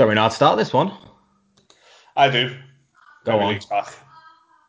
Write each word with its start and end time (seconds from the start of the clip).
Don't 0.00 0.08
we 0.08 0.14
to 0.14 0.30
start 0.30 0.56
this 0.56 0.72
one? 0.72 0.94
I 2.16 2.30
do. 2.30 2.56
Go 3.26 3.38
on. 3.38 3.60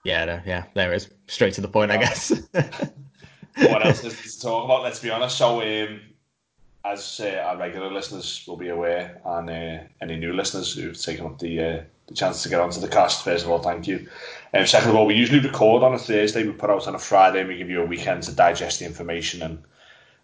Yeah, 0.03 0.25
there, 0.25 0.43
yeah, 0.45 0.65
there 0.73 0.91
is. 0.91 1.07
Straight 1.27 1.53
to 1.53 1.61
the 1.61 1.69
point, 1.69 1.89
I 1.89 1.95
guess. 1.95 2.33
what 2.51 3.85
else 3.85 4.03
is 4.03 4.13
there 4.13 4.23
to 4.23 4.41
talk 4.41 4.65
about? 4.65 4.83
Let's 4.83 4.99
be 4.99 5.09
honest. 5.09 5.37
So, 5.37 5.61
um, 5.61 6.01
as 6.83 7.21
uh, 7.23 7.45
our 7.45 7.55
regular 7.55 7.89
listeners 7.89 8.43
will 8.45 8.57
be 8.57 8.67
aware, 8.67 9.21
and 9.23 9.49
uh, 9.49 9.83
any 10.01 10.17
new 10.17 10.33
listeners 10.33 10.73
who've 10.73 11.01
taken 11.01 11.25
up 11.25 11.39
the 11.39 11.63
uh, 11.63 11.83
the 12.07 12.13
chance 12.13 12.43
to 12.43 12.49
get 12.49 12.59
onto 12.59 12.81
the 12.81 12.89
cast, 12.89 13.23
first 13.23 13.45
of 13.45 13.51
all, 13.51 13.59
thank 13.59 13.87
you. 13.87 14.09
Um, 14.53 14.67
second 14.67 14.89
of 14.89 14.97
all, 14.97 15.05
we 15.05 15.15
usually 15.15 15.39
record 15.39 15.81
on 15.81 15.93
a 15.93 15.97
Thursday. 15.97 16.45
We 16.45 16.51
put 16.51 16.69
out 16.69 16.89
on 16.89 16.95
a 16.95 16.99
Friday, 16.99 17.39
and 17.39 17.47
we 17.47 17.55
give 17.55 17.69
you 17.69 17.81
a 17.81 17.85
weekend 17.85 18.23
to 18.23 18.33
digest 18.33 18.79
the 18.79 18.85
information 18.85 19.43
and 19.43 19.63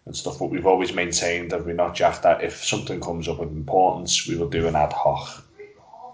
and 0.08 0.16
stuff. 0.16 0.38
But 0.40 0.46
we've 0.46 0.66
always 0.66 0.92
maintained 0.92 1.52
that 1.52 1.64
we're 1.64 1.74
not 1.74 1.94
jacked 1.94 2.22
that 2.24 2.42
if 2.42 2.64
something 2.64 3.00
comes 3.00 3.28
up 3.28 3.38
of 3.38 3.48
importance, 3.52 4.26
we 4.26 4.36
will 4.36 4.48
do 4.48 4.66
an 4.66 4.74
ad 4.74 4.92
hoc. 4.92 5.44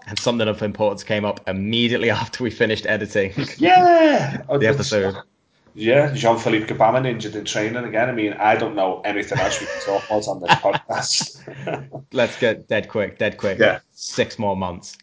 and 0.07 0.19
something 0.19 0.47
of 0.47 0.61
importance 0.61 1.03
came 1.03 1.25
up 1.25 1.39
immediately 1.47 2.09
after 2.21 2.43
we 2.43 2.51
finished 2.51 2.85
editing 2.85 3.33
Yeah, 3.57 4.43
the 4.59 4.67
episode. 4.67 5.15
Yeah, 5.77 6.13
Jean 6.13 6.37
Philippe 6.37 6.67
Gbamin 6.73 7.05
injured 7.05 7.35
in 7.35 7.43
training 7.43 7.83
again. 7.83 8.07
I 8.07 8.13
mean, 8.13 8.31
I 8.33 8.55
don't 8.55 8.75
know 8.75 9.01
anything 9.03 9.39
else 9.39 9.59
we 9.59 9.67
can 9.67 9.81
talk 9.81 10.05
about 10.05 10.27
on 10.27 10.39
this 10.41 10.49
podcast. 10.65 12.03
Let's 12.13 12.37
get 12.39 12.67
dead 12.69 12.87
quick, 12.87 13.17
dead 13.17 13.37
quick. 13.37 13.59
Yeah. 13.59 13.79
Six 13.91 14.39
more 14.39 14.55
months. 14.55 14.97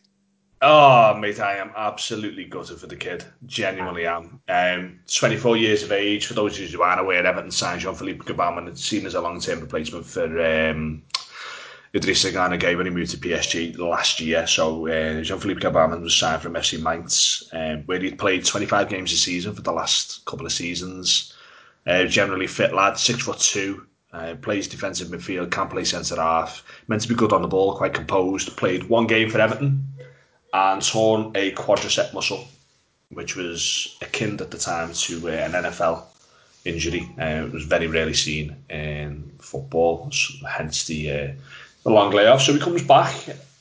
Oh, 0.64 1.16
mate, 1.16 1.40
I 1.40 1.56
am 1.56 1.72
absolutely 1.76 2.44
gutted 2.44 2.78
for 2.78 2.86
the 2.86 2.94
kid. 2.94 3.24
Genuinely 3.46 4.06
am. 4.06 4.40
Um, 4.48 5.00
24 5.12 5.56
years 5.56 5.82
of 5.82 5.90
age. 5.90 6.26
For 6.26 6.34
those 6.34 6.54
of 6.54 6.60
you 6.60 6.68
who 6.68 6.82
aren't 6.84 7.00
aware, 7.00 7.26
Everton 7.26 7.50
signed 7.50 7.80
Jean 7.80 7.96
Philippe 7.96 8.20
Gbamin. 8.20 8.68
It's 8.68 8.84
seen 8.84 9.04
as 9.04 9.14
a 9.14 9.20
long 9.20 9.40
term 9.40 9.58
replacement 9.58 10.06
for 10.06 10.22
um, 10.24 11.02
Idrissa 11.92 12.32
Gana 12.32 12.76
when 12.76 12.86
he 12.86 12.92
moved 12.92 13.10
to 13.10 13.16
PSG 13.16 13.76
last 13.76 14.20
year. 14.20 14.46
So 14.46 14.86
uh, 14.86 15.22
Jean 15.22 15.40
Philippe 15.40 15.62
Gbamin 15.62 16.00
was 16.00 16.16
signed 16.16 16.42
from 16.42 16.54
FC 16.54 16.80
Mainz, 16.80 17.50
um, 17.52 17.82
where 17.86 17.98
he'd 17.98 18.20
played 18.20 18.44
25 18.44 18.88
games 18.88 19.12
a 19.12 19.16
season 19.16 19.56
for 19.56 19.62
the 19.62 19.72
last 19.72 20.24
couple 20.26 20.47
of 20.47 20.52
seasons. 20.52 21.34
Uh, 21.88 22.04
generally 22.04 22.47
fit 22.47 22.72
lad, 22.72 22.97
six 22.97 23.22
foot 23.22 23.41
two, 23.41 23.84
uh, 24.12 24.36
plays 24.41 24.69
defensive 24.69 25.08
midfield, 25.08 25.50
can 25.50 25.69
play 25.69 25.82
centre 25.82 26.14
half. 26.14 26.62
Meant 26.86 27.02
to 27.02 27.08
be 27.08 27.16
good 27.16 27.32
on 27.32 27.42
the 27.42 27.48
ball, 27.48 27.76
quite 27.76 27.94
composed. 27.94 28.56
Played 28.56 28.88
one 28.88 29.08
game 29.08 29.28
for 29.28 29.41
Everton 29.41 29.91
and 30.53 30.83
torn 30.83 31.33
a 31.34 31.53
quadricep 31.53 32.12
muscle, 32.12 32.47
which 33.11 33.36
was 33.36 33.97
akin 34.03 34.41
at 34.41 34.50
the 34.50 34.59
time 34.59 34.92
to 34.92 35.28
uh, 35.28 35.33
an 35.33 35.53
NFL 35.53 36.05
injury. 36.64 37.09
Uh, 37.19 37.47
it 37.47 37.53
was 37.53 37.64
very 37.64 37.86
rarely 37.86 38.14
seen 38.14 38.56
in 38.70 39.33
football, 39.41 40.11
hence 40.48 40.84
the 40.86 41.11
uh, 41.11 41.33
the 41.84 41.91
long 41.91 42.12
layoff. 42.12 42.42
So 42.42 42.53
he 42.53 42.61
comes 42.61 42.83
back. 42.83 43.14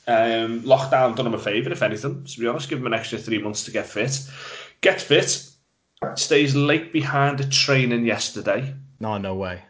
Um, 0.06 0.62
lockdown 0.62 1.14
done 1.14 1.26
him 1.26 1.34
a 1.34 1.38
favour, 1.38 1.70
if 1.70 1.82
anything. 1.82 2.24
To 2.24 2.40
be 2.40 2.46
honest, 2.46 2.68
give 2.68 2.80
him 2.80 2.86
an 2.86 2.94
extra 2.94 3.18
three 3.18 3.38
months 3.38 3.64
to 3.64 3.70
get 3.70 3.86
fit. 3.86 4.28
Get 4.80 5.00
fit. 5.00 5.48
Stays 6.16 6.56
late 6.56 6.92
behind 6.92 7.38
the 7.38 7.44
training 7.44 8.04
yesterday. 8.04 8.74
No, 8.98 9.18
no 9.18 9.36
way. 9.36 9.62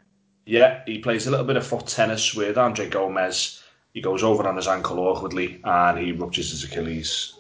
Yeah, 0.46 0.82
he 0.86 0.98
plays 0.98 1.26
a 1.26 1.30
little 1.30 1.46
bit 1.46 1.56
of 1.56 1.66
foot 1.66 1.86
tennis 1.86 2.34
with 2.34 2.58
Andre 2.58 2.88
Gomes. 2.88 3.61
He 3.92 4.00
goes 4.00 4.22
over 4.22 4.48
on 4.48 4.56
his 4.56 4.68
ankle 4.68 5.00
awkwardly 5.00 5.60
and 5.64 5.98
he 5.98 6.12
ruptures 6.12 6.50
his 6.50 6.64
Achilles. 6.64 7.34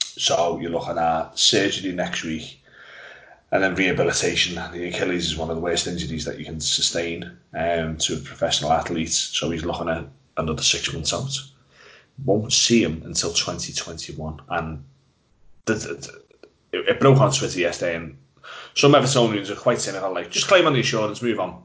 So 0.00 0.58
you're 0.58 0.70
looking 0.70 0.98
at 0.98 1.38
surgery 1.38 1.92
next 1.92 2.24
week 2.24 2.60
and 3.52 3.62
then 3.62 3.74
rehabilitation. 3.74 4.56
The 4.72 4.88
Achilles 4.88 5.26
is 5.26 5.36
one 5.36 5.50
of 5.50 5.56
the 5.56 5.62
worst 5.62 5.86
injuries 5.86 6.24
that 6.24 6.38
you 6.38 6.44
can 6.44 6.60
sustain 6.60 7.36
um, 7.54 7.96
to 7.98 8.14
a 8.14 8.18
professional 8.18 8.72
athlete. 8.72 9.12
So 9.12 9.50
he's 9.50 9.64
looking 9.64 9.88
at 9.88 10.04
another 10.36 10.62
six 10.62 10.92
months 10.92 11.14
out. 11.14 11.38
Won't 12.24 12.52
see 12.52 12.82
him 12.82 13.02
until 13.04 13.32
2021. 13.32 14.42
And 14.48 14.84
the, 15.64 15.74
the, 15.74 16.22
it, 16.72 17.00
broke 17.00 17.20
on 17.20 17.32
Twitter 17.32 17.60
yesterday 17.60 17.96
and 17.96 18.16
some 18.74 18.92
Evertonians 18.92 19.50
are 19.50 19.56
quite 19.56 19.80
cynical, 19.80 20.12
like, 20.12 20.30
just 20.30 20.48
claim 20.48 20.66
on 20.66 20.72
the 20.72 20.80
insurance, 20.80 21.22
move 21.22 21.40
on. 21.40 21.62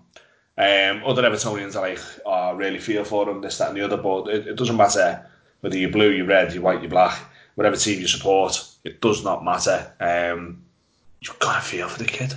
Um, 0.57 1.03
other 1.05 1.23
Evertonians 1.23 1.75
are 1.75 1.81
like, 1.81 1.99
oh, 2.25 2.31
I 2.31 2.51
really 2.51 2.79
feel 2.79 3.03
for 3.03 3.25
them, 3.25 3.41
this, 3.41 3.57
that, 3.57 3.69
and 3.69 3.77
the 3.77 3.83
other. 3.83 3.97
But 3.97 4.27
it, 4.27 4.47
it 4.47 4.55
doesn't 4.55 4.77
matter 4.77 5.25
whether 5.61 5.77
you're 5.77 5.89
blue, 5.89 6.11
you're 6.11 6.27
red, 6.27 6.53
you're 6.53 6.63
white, 6.63 6.81
you're 6.81 6.89
black, 6.89 7.19
whatever 7.55 7.75
team 7.75 7.99
you 7.99 8.07
support, 8.07 8.63
it 8.83 9.01
does 9.01 9.23
not 9.23 9.43
matter. 9.43 9.91
Um, 9.99 10.63
you've 11.21 11.39
got 11.39 11.55
to 11.55 11.67
feel 11.67 11.87
for 11.89 11.99
the 11.99 12.05
kid. 12.05 12.33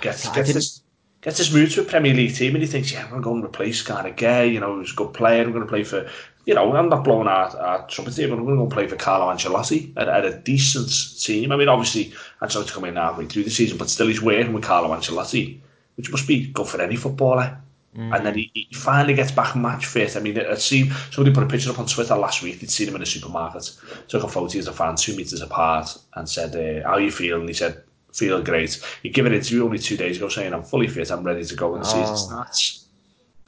Gets, 0.00 0.28
gets, 0.30 0.52
this, 0.52 0.82
gets 1.20 1.38
this 1.38 1.52
moved 1.52 1.72
to 1.72 1.82
a 1.82 1.84
Premier 1.84 2.14
League 2.14 2.34
team 2.34 2.54
and 2.54 2.62
he 2.62 2.68
thinks, 2.68 2.92
yeah, 2.92 3.08
I'm 3.10 3.22
going 3.22 3.40
to 3.40 3.48
replace 3.48 3.82
Gana 3.82 4.10
Gueye, 4.10 4.52
you 4.52 4.60
know, 4.60 4.80
he's 4.80 4.92
a 4.92 4.96
good 4.96 5.14
player, 5.14 5.42
I'm 5.42 5.52
going 5.52 5.64
to 5.64 5.68
play 5.68 5.84
for, 5.84 6.08
you 6.44 6.54
know, 6.54 6.74
I'm 6.74 6.88
not 6.88 7.04
blowing 7.04 7.28
our, 7.28 7.56
our 7.56 7.86
trumpet 7.86 8.16
here, 8.16 8.28
but 8.28 8.38
I'm 8.38 8.44
going 8.44 8.58
to 8.58 8.64
go 8.64 8.70
play 8.70 8.86
for 8.86 8.96
Carlo 8.96 9.32
Ancelotti 9.32 9.92
at, 9.96 10.08
at 10.08 10.24
a 10.24 10.38
decent 10.38 10.90
team. 11.22 11.50
I 11.50 11.56
mean, 11.56 11.68
obviously, 11.68 12.12
Ancelotti 12.40 12.72
coming 12.72 12.90
in 12.90 12.96
halfway 12.96 13.26
through 13.26 13.44
the 13.44 13.50
season, 13.50 13.78
but 13.78 13.90
still 13.90 14.06
he's 14.06 14.22
working 14.22 14.52
with 14.52 14.64
Carlo 14.64 14.94
Ancelotti, 14.94 15.58
which 15.96 16.10
must 16.10 16.28
be 16.28 16.46
good 16.48 16.66
for 16.66 16.80
any 16.80 16.96
footballer. 16.96 17.58
And 17.98 18.26
then 18.26 18.34
he, 18.34 18.50
he 18.52 18.68
finally 18.74 19.14
gets 19.14 19.30
back 19.30 19.56
match 19.56 19.86
fit. 19.86 20.16
I 20.18 20.20
mean, 20.20 20.38
I 20.38 20.54
see 20.56 20.90
somebody 21.10 21.34
put 21.34 21.44
a 21.44 21.46
picture 21.46 21.70
up 21.70 21.78
on 21.78 21.86
Twitter 21.86 22.14
last 22.14 22.42
week. 22.42 22.60
They'd 22.60 22.68
seen 22.70 22.88
him 22.88 22.96
in 22.96 23.00
a 23.00 23.06
supermarket, 23.06 23.70
took 24.08 24.22
a 24.22 24.28
photo 24.28 24.58
as 24.58 24.66
a 24.68 24.72
fan, 24.74 24.96
two 24.96 25.16
meters 25.16 25.40
apart, 25.40 25.96
and 26.14 26.28
said, 26.28 26.54
uh, 26.54 26.86
"How 26.86 26.98
you 26.98 27.10
feel?" 27.10 27.40
And 27.40 27.48
he 27.48 27.54
said, 27.54 27.82
"Feel 28.12 28.42
great." 28.42 28.78
He 29.02 29.08
gave 29.08 29.24
an 29.24 29.32
interview 29.32 29.64
only 29.64 29.78
two 29.78 29.96
days 29.96 30.18
ago 30.18 30.28
saying, 30.28 30.52
"I'm 30.52 30.62
fully 30.62 30.88
fit. 30.88 31.10
I'm 31.10 31.24
ready 31.24 31.42
to 31.42 31.54
go 31.54 31.70
when 31.72 31.80
the 31.80 31.86
season 31.86 32.16
Oh. 32.16 32.16
starts." 32.16 32.84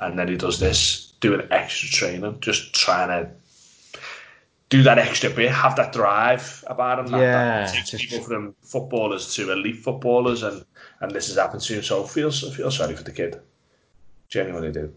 And 0.01 0.19
then 0.19 0.29
he 0.29 0.37
does 0.39 0.59
this, 0.59 1.13
doing 1.21 1.47
extra 1.51 1.91
training, 1.91 2.39
just 2.41 2.73
trying 2.73 3.09
to 3.09 3.29
do 4.71 4.83
that 4.83 4.99
extra 4.99 5.29
bit, 5.31 5.51
have 5.51 5.77
that 5.77 5.93
drive 5.93 6.65
about 6.69 6.99
him. 7.01 7.07
that- 7.09 7.21
Yeah, 7.21 7.67
that 7.67 7.87
takes 7.87 7.91
people 8.07 8.21
from 8.27 8.55
footballers 8.63 9.35
to 9.35 9.53
elite 9.53 9.77
footballers, 9.77 10.43
and 10.43 10.65
and 11.01 11.11
this 11.11 11.29
has 11.29 11.37
happened 11.37 11.63
to 11.63 11.75
you. 11.77 11.83
So 11.83 12.05
I 12.05 12.07
feel 12.07 12.31
feel 12.31 12.71
sorry 12.71 12.95
for 12.97 13.03
the 13.05 13.13
kid. 13.13 13.41
Genuinely 14.29 14.73
do. 14.73 14.93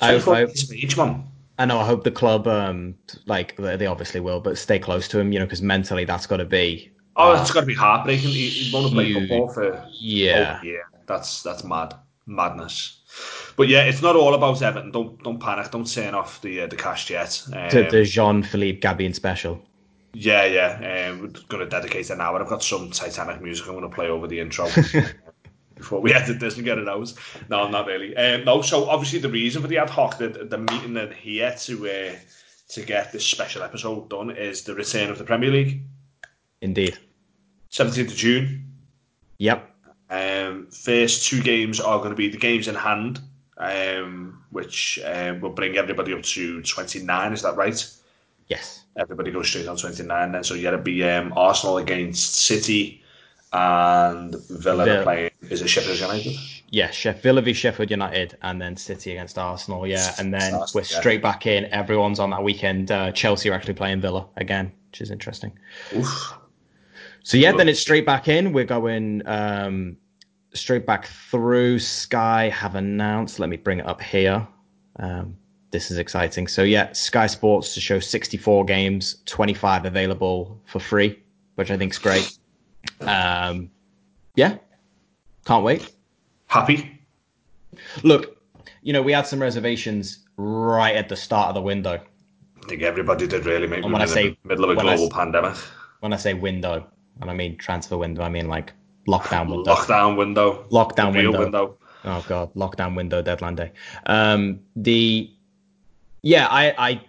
I- 0.00 0.10
24 0.18 0.34
I- 0.34 0.40
of 0.40 0.50
age, 0.72 0.96
man. 0.96 1.24
I 1.58 1.64
know. 1.64 1.78
I 1.78 1.86
hope 1.86 2.04
the 2.04 2.10
club, 2.10 2.46
um, 2.46 2.94
like 3.24 3.56
they 3.56 3.86
obviously 3.86 4.20
will, 4.20 4.40
but 4.40 4.58
stay 4.58 4.78
close 4.78 5.08
to 5.08 5.18
him, 5.18 5.32
you 5.32 5.38
know, 5.38 5.46
because 5.46 5.62
mentally 5.62 6.04
that's 6.04 6.26
got 6.26 6.36
to 6.36 6.44
be. 6.44 6.90
Oh, 7.16 7.32
uh, 7.32 7.40
it's 7.40 7.50
got 7.50 7.60
to 7.60 7.66
be 7.66 7.72
heartbreaking. 7.74 8.28
He, 8.28 8.48
he 8.50 8.74
won't 8.74 8.92
Huge. 8.92 9.16
football 9.30 9.48
for 9.48 9.82
Yeah. 9.90 10.60
a 10.60 10.64
year. 10.64 10.82
That's 11.06 11.42
that's 11.42 11.64
mad, 11.64 11.94
madness. 12.26 12.98
But 13.56 13.68
yeah, 13.68 13.84
it's 13.84 14.02
not 14.02 14.16
all 14.16 14.34
about 14.34 14.60
Everton. 14.60 14.90
Don't 14.92 15.22
don't 15.22 15.40
panic. 15.40 15.70
Don't 15.70 15.90
turn 15.90 16.14
off 16.14 16.42
the 16.42 16.60
uh, 16.62 16.66
the 16.66 16.76
cast 16.76 17.08
yet. 17.08 17.42
Um, 17.54 17.70
The, 17.70 17.88
the 17.90 18.04
Jean 18.04 18.42
Philippe 18.42 18.80
Gbamin 18.80 19.14
special. 19.14 19.62
Yeah, 20.12 20.44
yeah. 20.44 21.08
Um, 21.10 21.22
we're 21.22 21.28
going 21.48 21.62
to 21.64 21.68
dedicate 21.70 22.10
an 22.10 22.20
hour. 22.20 22.38
I've 22.42 22.48
got 22.48 22.62
some 22.62 22.90
Titanic 22.90 23.40
music 23.40 23.66
I'm 23.66 23.74
going 23.78 23.88
to 23.88 23.94
play 23.94 24.08
over 24.08 24.26
the 24.26 24.40
intro 24.40 24.66
before 25.76 26.00
we 26.00 26.12
edit 26.20 26.40
this 26.40 26.56
and 26.56 26.64
get 26.64 26.78
it 26.78 26.88
out. 26.88 27.12
No, 27.48 27.68
not 27.68 27.86
really. 27.86 28.16
Um, 28.16 28.44
no, 28.44 28.62
so 28.62 28.88
obviously 28.88 29.20
the 29.20 29.28
reason 29.28 29.62
for 29.62 29.68
the 29.68 29.78
ad 29.78 29.90
hoc, 29.90 30.18
the, 30.18 30.28
the 30.28 30.58
meeting 30.58 30.96
in 30.96 31.12
here 31.12 31.54
to 31.60 31.88
uh, 31.88 32.14
to 32.68 32.82
get 32.82 33.12
this 33.12 33.24
special 33.24 33.62
episode 33.62 34.10
done 34.10 34.30
is 34.30 34.62
the 34.62 34.74
return 34.74 35.10
of 35.10 35.18
the 35.18 35.24
Premier 35.24 35.50
League, 35.50 35.82
Indeed. 36.60 36.98
17th 37.70 38.08
of 38.08 38.16
June. 38.16 38.72
Yep. 39.38 39.70
Um, 40.08 40.68
first 40.70 41.28
two 41.28 41.42
games 41.42 41.80
are 41.80 41.98
going 41.98 42.10
to 42.10 42.16
be 42.16 42.28
the 42.28 42.38
games 42.38 42.68
in 42.68 42.74
hand, 42.74 43.20
um, 43.58 44.42
which 44.50 44.98
um, 45.04 45.40
will 45.40 45.50
bring 45.50 45.76
everybody 45.76 46.12
up 46.12 46.22
to 46.22 46.62
29. 46.62 47.32
Is 47.32 47.42
that 47.42 47.56
right? 47.56 47.96
Yes. 48.48 48.84
everybody 48.96 49.32
goes 49.32 49.48
straight 49.48 49.66
on 49.66 49.76
29 49.76 50.32
then. 50.32 50.44
So 50.44 50.54
yeah, 50.54 50.68
it'd 50.68 50.84
be 50.84 51.02
um, 51.04 51.32
Arsenal 51.36 51.78
against 51.78 52.36
City 52.36 53.02
and 53.52 54.34
Villa 54.48 54.84
Villa. 54.84 55.02
playing. 55.02 55.30
Is 55.50 55.62
it 55.62 55.68
Sheffield 55.68 55.98
United? 55.98 56.36
Yeah, 56.70 56.88
Sheff- 56.88 57.20
Villa 57.20 57.40
v 57.42 57.52
Sheffield 57.52 57.90
United, 57.90 58.36
and 58.42 58.60
then 58.60 58.76
City 58.76 59.12
against 59.12 59.38
Arsenal. 59.38 59.86
Yeah, 59.86 60.14
and 60.18 60.32
then 60.32 60.54
Arsenal, 60.54 60.68
we're 60.74 60.80
yeah. 60.80 60.98
straight 61.00 61.22
back 61.22 61.46
in. 61.46 61.66
Everyone's 61.66 62.18
on 62.18 62.30
that 62.30 62.42
weekend. 62.42 62.90
Uh, 62.90 63.12
Chelsea 63.12 63.50
are 63.50 63.54
actually 63.54 63.74
playing 63.74 64.00
Villa 64.00 64.26
again, 64.36 64.72
which 64.90 65.00
is 65.00 65.10
interesting. 65.10 65.56
Oof. 65.94 66.34
So 67.22 67.36
yeah, 67.36 67.52
then 67.52 67.68
it's 67.68 67.80
straight 67.80 68.06
back 68.06 68.28
in. 68.28 68.52
We're 68.52 68.64
going 68.64 69.22
um, 69.26 69.96
straight 70.54 70.86
back 70.86 71.06
through. 71.06 71.78
Sky 71.80 72.48
have 72.50 72.74
announced. 72.74 73.38
Let 73.38 73.48
me 73.48 73.56
bring 73.56 73.80
it 73.80 73.86
up 73.86 74.00
here. 74.00 74.46
Um, 74.98 75.36
this 75.70 75.90
is 75.90 75.98
exciting. 75.98 76.46
So 76.46 76.62
yeah, 76.62 76.92
Sky 76.92 77.26
Sports 77.26 77.74
to 77.74 77.80
show 77.80 77.98
64 78.00 78.64
games, 78.64 79.16
25 79.26 79.84
available 79.84 80.60
for 80.66 80.78
free, 80.78 81.20
which 81.56 81.70
I 81.70 81.76
think 81.76 81.92
is 81.92 81.98
great. 81.98 82.38
Um, 83.00 83.70
yeah, 84.36 84.58
can't 85.46 85.64
wait. 85.64 85.90
Happy? 86.48 87.00
Look, 88.02 88.36
you 88.82 88.92
know, 88.92 89.00
we 89.02 89.12
had 89.12 89.26
some 89.26 89.40
reservations 89.40 90.24
right 90.36 90.94
at 90.96 91.08
the 91.08 91.16
start 91.16 91.48
of 91.48 91.54
the 91.54 91.62
window. 91.62 92.00
I 92.62 92.68
think 92.68 92.82
everybody 92.82 93.26
did 93.26 93.46
really. 93.46 93.66
Maybe 93.66 93.82
And 93.82 93.92
when 93.92 94.02
I 94.02 94.06
say- 94.06 94.30
the 94.42 94.48
middle 94.48 94.64
of 94.64 94.70
a 94.70 94.74
when 94.74 94.88
I 94.88 94.96
global 94.96 95.10
pandemic. 95.10 95.56
When 96.00 96.12
I 96.12 96.16
say 96.16 96.34
window, 96.34 96.86
and 97.20 97.30
I 97.30 97.34
mean 97.34 97.56
transfer 97.56 97.96
window, 97.96 98.22
I 98.22 98.28
mean 98.28 98.48
like 98.48 98.72
lockdown 99.08 99.48
window. 99.50 99.74
Lockdown 99.74 100.16
window. 100.16 100.66
Lockdown 100.70 101.14
window. 101.14 101.38
window. 101.38 101.78
Oh 102.04 102.24
god, 102.28 102.52
lockdown 102.54 102.94
window, 102.94 103.22
deadline 103.22 103.54
day. 103.56 103.72
Um, 104.06 104.60
the 104.76 105.30
yeah, 106.22 106.46
I, 106.50 106.74
I 106.90 107.00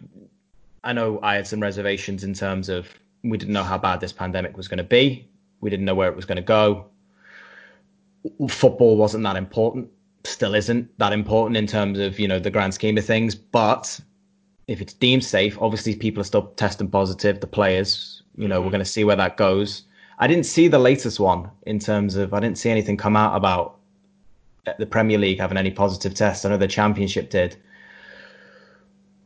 I 0.83 0.94
know 0.94 1.19
I 1.22 1.36
had 1.36 1.48
some 1.48 1.60
reservations 1.60 2.24
in 2.24 2.33
terms 2.33 2.69
of 2.69 2.88
we 3.24 3.38
didn't 3.38 3.54
know 3.54 3.63
how 3.63 3.78
bad 3.78 4.00
this 4.00 4.13
pandemic 4.13 4.56
was 4.56 4.68
going 4.68 4.78
to 4.78 4.83
be. 4.83 5.28
We 5.60 5.69
didn't 5.69 5.86
know 5.86 5.95
where 5.95 6.10
it 6.10 6.16
was 6.16 6.25
going 6.25 6.38
to 6.38 6.42
go. 6.42 6.86
Football 8.50 8.98
wasn't 8.98 9.24
that 9.24 9.36
important, 9.36 9.90
still 10.24 10.56
isn't 10.56 10.98
that 11.00 11.14
important 11.14 11.58
in 11.58 11.68
terms 11.68 12.00
of 12.00 12.20
you 12.20 12.28
know 12.28 12.40
the 12.40 12.52
grand 12.52 12.74
scheme 12.74 12.98
of 12.98 13.06
things. 13.06 13.36
But 13.36 14.00
if 14.68 14.82
it's 14.82 14.94
deemed 14.94 15.24
safe, 15.24 15.58
obviously 15.62 15.96
people 15.96 16.22
are 16.22 16.26
still 16.26 16.48
testing 16.56 16.90
positive. 16.90 17.40
The 17.40 17.48
players, 17.48 18.22
you 18.36 18.48
know, 18.48 18.60
we're 18.60 18.66
mm-hmm. 18.66 18.72
going 18.72 18.84
to 18.84 18.90
see 18.90 19.04
where 19.04 19.16
that 19.16 19.38
goes. 19.38 19.84
I 20.20 20.28
didn't 20.28 20.46
see 20.46 20.68
the 20.68 20.80
latest 20.80 21.20
one 21.20 21.50
in 21.66 21.80
terms 21.80 22.16
of 22.16 22.34
I 22.34 22.40
didn't 22.40 22.58
see 22.58 22.70
anything 22.70 22.98
come 22.98 23.16
out 23.16 23.36
about 23.36 23.78
uh, 24.66 24.74
the 24.80 24.86
Premier 24.86 25.18
League 25.18 25.40
having 25.40 25.58
any 25.58 25.72
positive 25.72 26.14
tests. 26.14 26.44
I 26.44 26.50
know 26.50 26.58
the 26.58 26.68
Championship 26.68 27.30
did. 27.30 27.56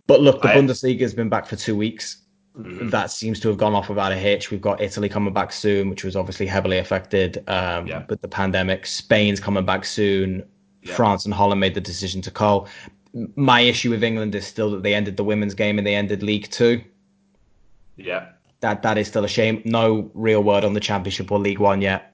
But 0.07 0.21
look, 0.21 0.41
the 0.41 0.49
I, 0.49 0.55
Bundesliga 0.55 1.01
has 1.01 1.13
been 1.13 1.29
back 1.29 1.45
for 1.45 1.55
two 1.55 1.75
weeks. 1.75 2.17
Mm-hmm. 2.57 2.89
That 2.89 3.11
seems 3.11 3.39
to 3.41 3.47
have 3.47 3.57
gone 3.57 3.73
off 3.73 3.87
without 3.87 4.11
a 4.11 4.15
hitch. 4.15 4.51
We've 4.51 4.61
got 4.61 4.81
Italy 4.81 5.07
coming 5.07 5.33
back 5.33 5.53
soon, 5.53 5.89
which 5.89 6.03
was 6.03 6.15
obviously 6.15 6.45
heavily 6.45 6.79
affected 6.79 7.43
um, 7.47 7.87
yeah. 7.87 8.03
with 8.09 8.21
the 8.21 8.27
pandemic. 8.27 8.85
Spain's 8.85 9.39
coming 9.39 9.65
back 9.65 9.85
soon. 9.85 10.43
Yeah. 10.83 10.95
France 10.95 11.25
and 11.25 11.33
Holland 11.33 11.61
made 11.61 11.75
the 11.75 11.81
decision 11.81 12.21
to 12.23 12.31
call. 12.31 12.67
My 13.35 13.61
issue 13.61 13.89
with 13.89 14.03
England 14.03 14.35
is 14.35 14.45
still 14.45 14.71
that 14.71 14.83
they 14.83 14.93
ended 14.93 15.15
the 15.15 15.23
women's 15.23 15.53
game 15.53 15.77
and 15.77 15.87
they 15.87 15.95
ended 15.95 16.23
League 16.23 16.49
Two. 16.49 16.83
Yeah. 17.95 18.29
That 18.59 18.81
that 18.83 18.97
is 18.97 19.07
still 19.07 19.23
a 19.23 19.29
shame. 19.29 19.61
No 19.63 20.11
real 20.13 20.43
word 20.43 20.65
on 20.65 20.73
the 20.73 20.79
Championship 20.79 21.31
or 21.31 21.39
League 21.39 21.59
One 21.59 21.81
yet, 21.81 22.13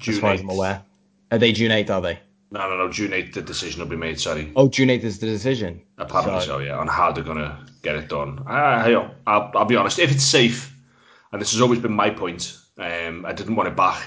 June 0.00 0.14
as 0.14 0.20
far 0.20 0.30
8th. 0.32 0.34
as 0.34 0.40
I'm 0.42 0.50
aware. 0.50 0.82
Are 1.30 1.38
they 1.38 1.52
June 1.52 1.70
8th, 1.70 1.90
are 1.90 2.00
they? 2.00 2.18
No, 2.50 2.68
no, 2.68 2.76
no. 2.76 2.90
June 2.90 3.10
8th, 3.10 3.34
the 3.34 3.42
decision 3.42 3.80
will 3.80 3.88
be 3.88 3.96
made. 3.96 4.18
Sorry. 4.18 4.52
Oh, 4.56 4.68
June 4.68 4.88
8th 4.88 5.04
is 5.04 5.18
the 5.18 5.26
decision. 5.26 5.82
Apparently 5.98 6.40
so, 6.40 6.58
yeah, 6.58 6.78
on 6.78 6.86
how 6.86 7.12
they're 7.12 7.24
gonna 7.24 7.66
get 7.82 7.96
it 7.96 8.08
done. 8.08 8.42
I, 8.46 8.92
I, 8.92 9.10
I'll, 9.26 9.52
I'll 9.54 9.64
be 9.64 9.76
honest. 9.76 9.98
If 9.98 10.10
it's 10.10 10.24
safe, 10.24 10.74
and 11.32 11.40
this 11.40 11.52
has 11.52 11.60
always 11.60 11.80
been 11.80 11.92
my 11.92 12.10
point, 12.10 12.56
um, 12.78 13.26
I 13.26 13.32
didn't 13.32 13.56
want 13.56 13.68
it 13.68 13.76
back 13.76 14.02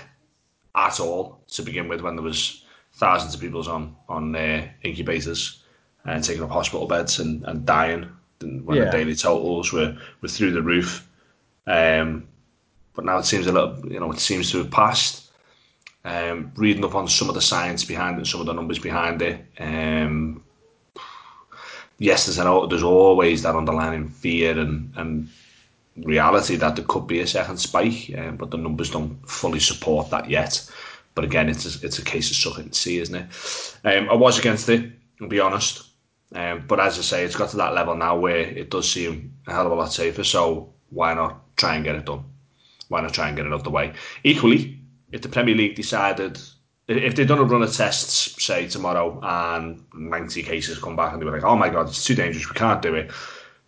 at 0.75 0.99
all 0.99 1.43
to 1.49 1.61
begin 1.61 1.87
with 1.87 2.01
when 2.01 2.15
there 2.15 2.23
was 2.23 2.65
thousands 2.93 3.35
of 3.35 3.41
people 3.41 3.67
on 3.69 3.95
on 4.09 4.35
uh, 4.35 4.67
incubators 4.83 5.63
and 6.05 6.23
taking 6.23 6.43
up 6.43 6.49
hospital 6.49 6.87
beds 6.87 7.19
and, 7.19 7.43
and 7.45 7.65
dying 7.65 8.09
when 8.41 8.77
yeah. 8.77 8.85
the 8.85 8.91
daily 8.91 9.15
totals 9.15 9.71
were, 9.71 9.95
were 10.21 10.27
through 10.27 10.51
the 10.51 10.61
roof. 10.61 11.07
Um, 11.67 12.27
but 12.93 13.05
now 13.05 13.19
it 13.19 13.25
seems 13.25 13.47
a 13.47 13.51
little, 13.51 13.85
you 13.91 13.99
know, 13.99 14.11
it 14.11 14.19
seems 14.19 14.51
to 14.51 14.59
have 14.59 14.71
passed 14.71 15.20
um, 16.03 16.51
reading 16.55 16.83
up 16.83 16.95
on 16.95 17.07
some 17.07 17.29
of 17.29 17.35
the 17.35 17.41
science 17.41 17.83
behind 17.83 18.19
it, 18.19 18.27
some 18.27 18.41
of 18.41 18.47
the 18.47 18.53
numbers 18.53 18.79
behind 18.79 19.21
it. 19.21 19.45
Um, 19.59 20.43
yes, 21.99 22.25
there's, 22.25 22.37
an, 22.37 22.69
there's 22.69 22.83
always 22.83 23.43
that 23.43 23.55
underlying 23.55 24.09
fear 24.09 24.57
and, 24.57 24.91
and 24.95 25.29
reality 25.97 26.55
that 26.55 26.75
there 26.75 26.85
could 26.85 27.07
be 27.07 27.19
a 27.19 27.27
second 27.27 27.57
spike, 27.57 28.11
um, 28.17 28.37
but 28.37 28.51
the 28.51 28.57
numbers 28.57 28.91
don't 28.91 29.17
fully 29.29 29.59
support 29.59 30.09
that 30.09 30.29
yet. 30.29 30.69
But 31.13 31.25
again, 31.25 31.49
it's 31.49 31.65
a, 31.65 31.85
it's 31.85 31.99
a 31.99 32.05
case 32.05 32.31
of 32.31 32.37
sucking 32.37 32.65
and 32.65 32.75
see, 32.75 32.99
isn't 32.99 33.15
it? 33.15 33.77
Um, 33.83 34.09
I 34.09 34.15
was 34.15 34.39
against 34.39 34.69
it, 34.69 34.91
I'll 35.21 35.27
be 35.27 35.39
honest. 35.39 35.87
Um, 36.33 36.63
but 36.67 36.79
as 36.79 36.97
I 36.97 37.01
say, 37.01 37.23
it's 37.25 37.35
got 37.35 37.49
to 37.49 37.57
that 37.57 37.73
level 37.73 37.95
now 37.95 38.17
where 38.17 38.39
it 38.39 38.69
does 38.69 38.89
seem 38.89 39.33
a 39.47 39.51
hell 39.51 39.65
of 39.65 39.73
a 39.73 39.75
lot 39.75 39.91
safer. 39.91 40.23
So 40.23 40.73
why 40.89 41.13
not 41.13 41.55
try 41.57 41.75
and 41.75 41.83
get 41.83 41.95
it 41.95 42.05
done? 42.05 42.23
Why 42.87 43.01
not 43.01 43.13
try 43.13 43.27
and 43.27 43.35
get 43.35 43.45
it 43.45 43.53
out 43.53 43.65
the 43.65 43.69
way? 43.69 43.93
Equally, 44.23 44.79
if 45.11 45.21
the 45.21 45.29
Premier 45.29 45.55
League 45.55 45.75
decided 45.75 46.39
if 46.87 47.15
they'd 47.15 47.27
done 47.27 47.39
a 47.39 47.43
run 47.43 47.61
of 47.61 47.73
tests, 47.73 48.43
say 48.43 48.67
tomorrow, 48.67 49.19
and 49.23 49.83
90 49.93 50.43
cases 50.43 50.79
come 50.79 50.95
back 50.95 51.13
and 51.13 51.21
they 51.21 51.25
were 51.25 51.31
like, 51.31 51.43
"Oh 51.43 51.55
my 51.55 51.69
God, 51.69 51.87
it's 51.87 52.03
too 52.03 52.15
dangerous, 52.15 52.49
we 52.49 52.55
can't 52.55 52.81
do 52.81 52.95
it," 52.95 53.11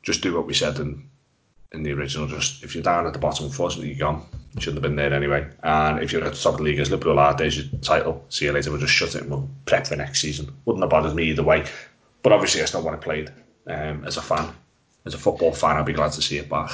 just 0.01 0.21
do 0.21 0.33
what 0.33 0.47
we 0.47 0.53
said 0.53 0.79
in 0.79 1.07
in 1.71 1.83
the 1.83 1.91
original. 1.91 2.27
Just 2.27 2.63
if 2.63 2.75
you're 2.75 2.83
down 2.83 3.07
at 3.07 3.13
the 3.13 3.19
bottom, 3.19 3.45
unfortunately, 3.45 3.89
you're 3.89 4.11
gone. 4.11 4.25
You 4.55 4.61
shouldn't 4.61 4.83
have 4.83 4.89
been 4.89 4.95
there 4.95 5.13
anyway. 5.13 5.47
And 5.63 5.99
if 5.99 6.11
you're 6.11 6.23
at 6.23 6.33
the 6.33 6.39
top 6.39 6.53
of 6.53 6.57
the 6.59 6.63
league, 6.63 6.79
as 6.79 6.91
Liverpool 6.91 7.17
are, 7.17 7.35
there's 7.35 7.57
your 7.57 7.79
title. 7.81 8.23
See 8.29 8.45
you 8.45 8.51
later. 8.51 8.69
We'll 8.69 8.79
just 8.79 8.93
shut 8.93 9.15
it 9.15 9.23
and 9.23 9.31
we'll 9.31 9.49
prep 9.65 9.87
for 9.87 9.95
next 9.95 10.21
season. 10.21 10.53
Wouldn't 10.65 10.83
have 10.83 10.91
bothered 10.91 11.15
me 11.15 11.23
either 11.23 11.43
way. 11.43 11.65
But 12.21 12.33
obviously, 12.33 12.61
I 12.61 12.65
still 12.65 12.83
want 12.83 12.99
to 12.99 13.03
play 13.03 13.27
um, 13.67 14.05
as 14.05 14.17
a 14.17 14.21
fan, 14.21 14.53
as 15.05 15.15
a 15.15 15.17
football 15.17 15.53
fan. 15.53 15.77
I'd 15.77 15.85
be 15.85 15.93
glad 15.93 16.11
to 16.13 16.21
see 16.21 16.37
it 16.37 16.49
back. 16.49 16.71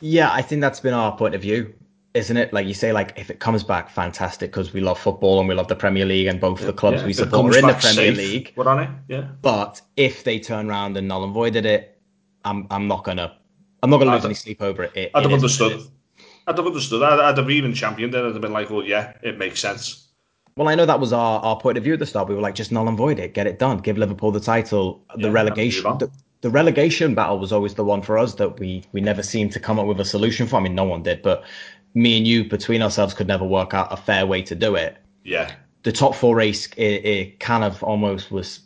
Yeah, 0.00 0.32
I 0.32 0.42
think 0.42 0.60
that's 0.60 0.80
been 0.80 0.94
our 0.94 1.16
point 1.16 1.34
of 1.34 1.42
view 1.42 1.72
isn't 2.14 2.36
it? 2.36 2.52
Like 2.52 2.66
you 2.66 2.74
say, 2.74 2.92
like 2.92 3.12
if 3.16 3.30
it 3.30 3.40
comes 3.40 3.62
back, 3.62 3.90
fantastic 3.90 4.50
because 4.50 4.72
we 4.72 4.80
love 4.80 4.98
football 4.98 5.38
and 5.38 5.48
we 5.48 5.54
love 5.54 5.68
the 5.68 5.76
Premier 5.76 6.04
League 6.04 6.26
and 6.26 6.40
both 6.40 6.60
yeah, 6.60 6.66
the 6.66 6.72
clubs 6.72 7.00
yeah. 7.00 7.06
we 7.06 7.12
support 7.12 7.54
are 7.54 7.58
in 7.58 7.66
the 7.66 7.74
Premier 7.74 8.14
safe, 8.14 8.16
League. 8.16 8.52
What 8.54 8.66
on 8.66 8.80
it? 8.80 8.90
Yeah. 9.08 9.28
But 9.42 9.80
if 9.96 10.24
they 10.24 10.38
turn 10.38 10.68
around 10.68 10.96
and 10.96 11.06
null 11.08 11.24
and 11.24 11.32
voided 11.32 11.66
it, 11.66 11.98
I'm 12.44 12.66
I'm 12.70 12.88
not 12.88 13.04
gonna 13.04 13.36
I'm 13.82 13.90
not 13.90 13.98
gonna 13.98 14.14
lose 14.14 14.24
any 14.24 14.34
sleep 14.34 14.60
over 14.60 14.84
it. 14.84 14.92
it 14.94 15.10
I'd 15.14 15.22
have 15.22 15.32
understood. 15.32 15.82
I'd 16.46 16.56
have 16.56 16.66
understood. 16.66 17.02
I'd, 17.02 17.20
I'd 17.20 17.38
have 17.38 17.50
even 17.50 17.74
championed 17.74 18.14
it. 18.14 18.18
I'd 18.18 18.32
have 18.32 18.40
been 18.40 18.52
like, 18.52 18.70
well, 18.70 18.82
yeah, 18.82 19.12
it 19.22 19.38
makes 19.38 19.60
sense. 19.60 20.08
Well, 20.56 20.68
I 20.68 20.74
know 20.74 20.84
that 20.84 21.00
was 21.00 21.12
our, 21.12 21.40
our 21.40 21.58
point 21.58 21.78
of 21.78 21.84
view 21.84 21.94
at 21.94 22.00
the 22.00 22.06
start. 22.06 22.28
We 22.28 22.34
were 22.34 22.40
like, 22.40 22.54
just 22.54 22.72
null 22.72 22.88
and 22.88 22.98
void 22.98 23.18
it, 23.18 23.34
get 23.34 23.46
it 23.46 23.58
done, 23.58 23.78
give 23.78 23.96
Liverpool 23.96 24.32
the 24.32 24.40
title. 24.40 25.02
The 25.16 25.28
yeah, 25.28 25.32
relegation, 25.32 25.84
the, 25.98 26.10
the, 26.40 26.50
relegation 26.50 27.14
battle 27.14 27.38
was 27.38 27.52
always 27.52 27.74
the 27.74 27.84
one 27.84 28.02
for 28.02 28.18
us 28.18 28.34
that 28.34 28.58
we 28.58 28.84
we 28.92 29.00
never 29.00 29.22
seemed 29.22 29.52
to 29.52 29.60
come 29.60 29.78
up 29.78 29.86
with 29.86 30.00
a 30.00 30.04
solution 30.04 30.46
for. 30.46 30.56
I 30.56 30.60
mean, 30.60 30.74
no 30.74 30.84
one 30.84 31.02
did, 31.02 31.22
but 31.22 31.44
me 31.94 32.16
and 32.16 32.26
you 32.26 32.44
between 32.44 32.82
ourselves 32.82 33.14
could 33.14 33.26
never 33.26 33.44
work 33.44 33.74
out 33.74 33.92
a 33.92 33.96
fair 33.96 34.26
way 34.26 34.42
to 34.42 34.54
do 34.54 34.74
it. 34.74 34.96
Yeah. 35.24 35.52
The 35.82 35.92
top 35.92 36.14
four 36.14 36.36
race, 36.36 36.66
it, 36.76 37.04
it 37.04 37.40
kind 37.40 37.64
of 37.64 37.82
almost 37.82 38.30
was 38.30 38.60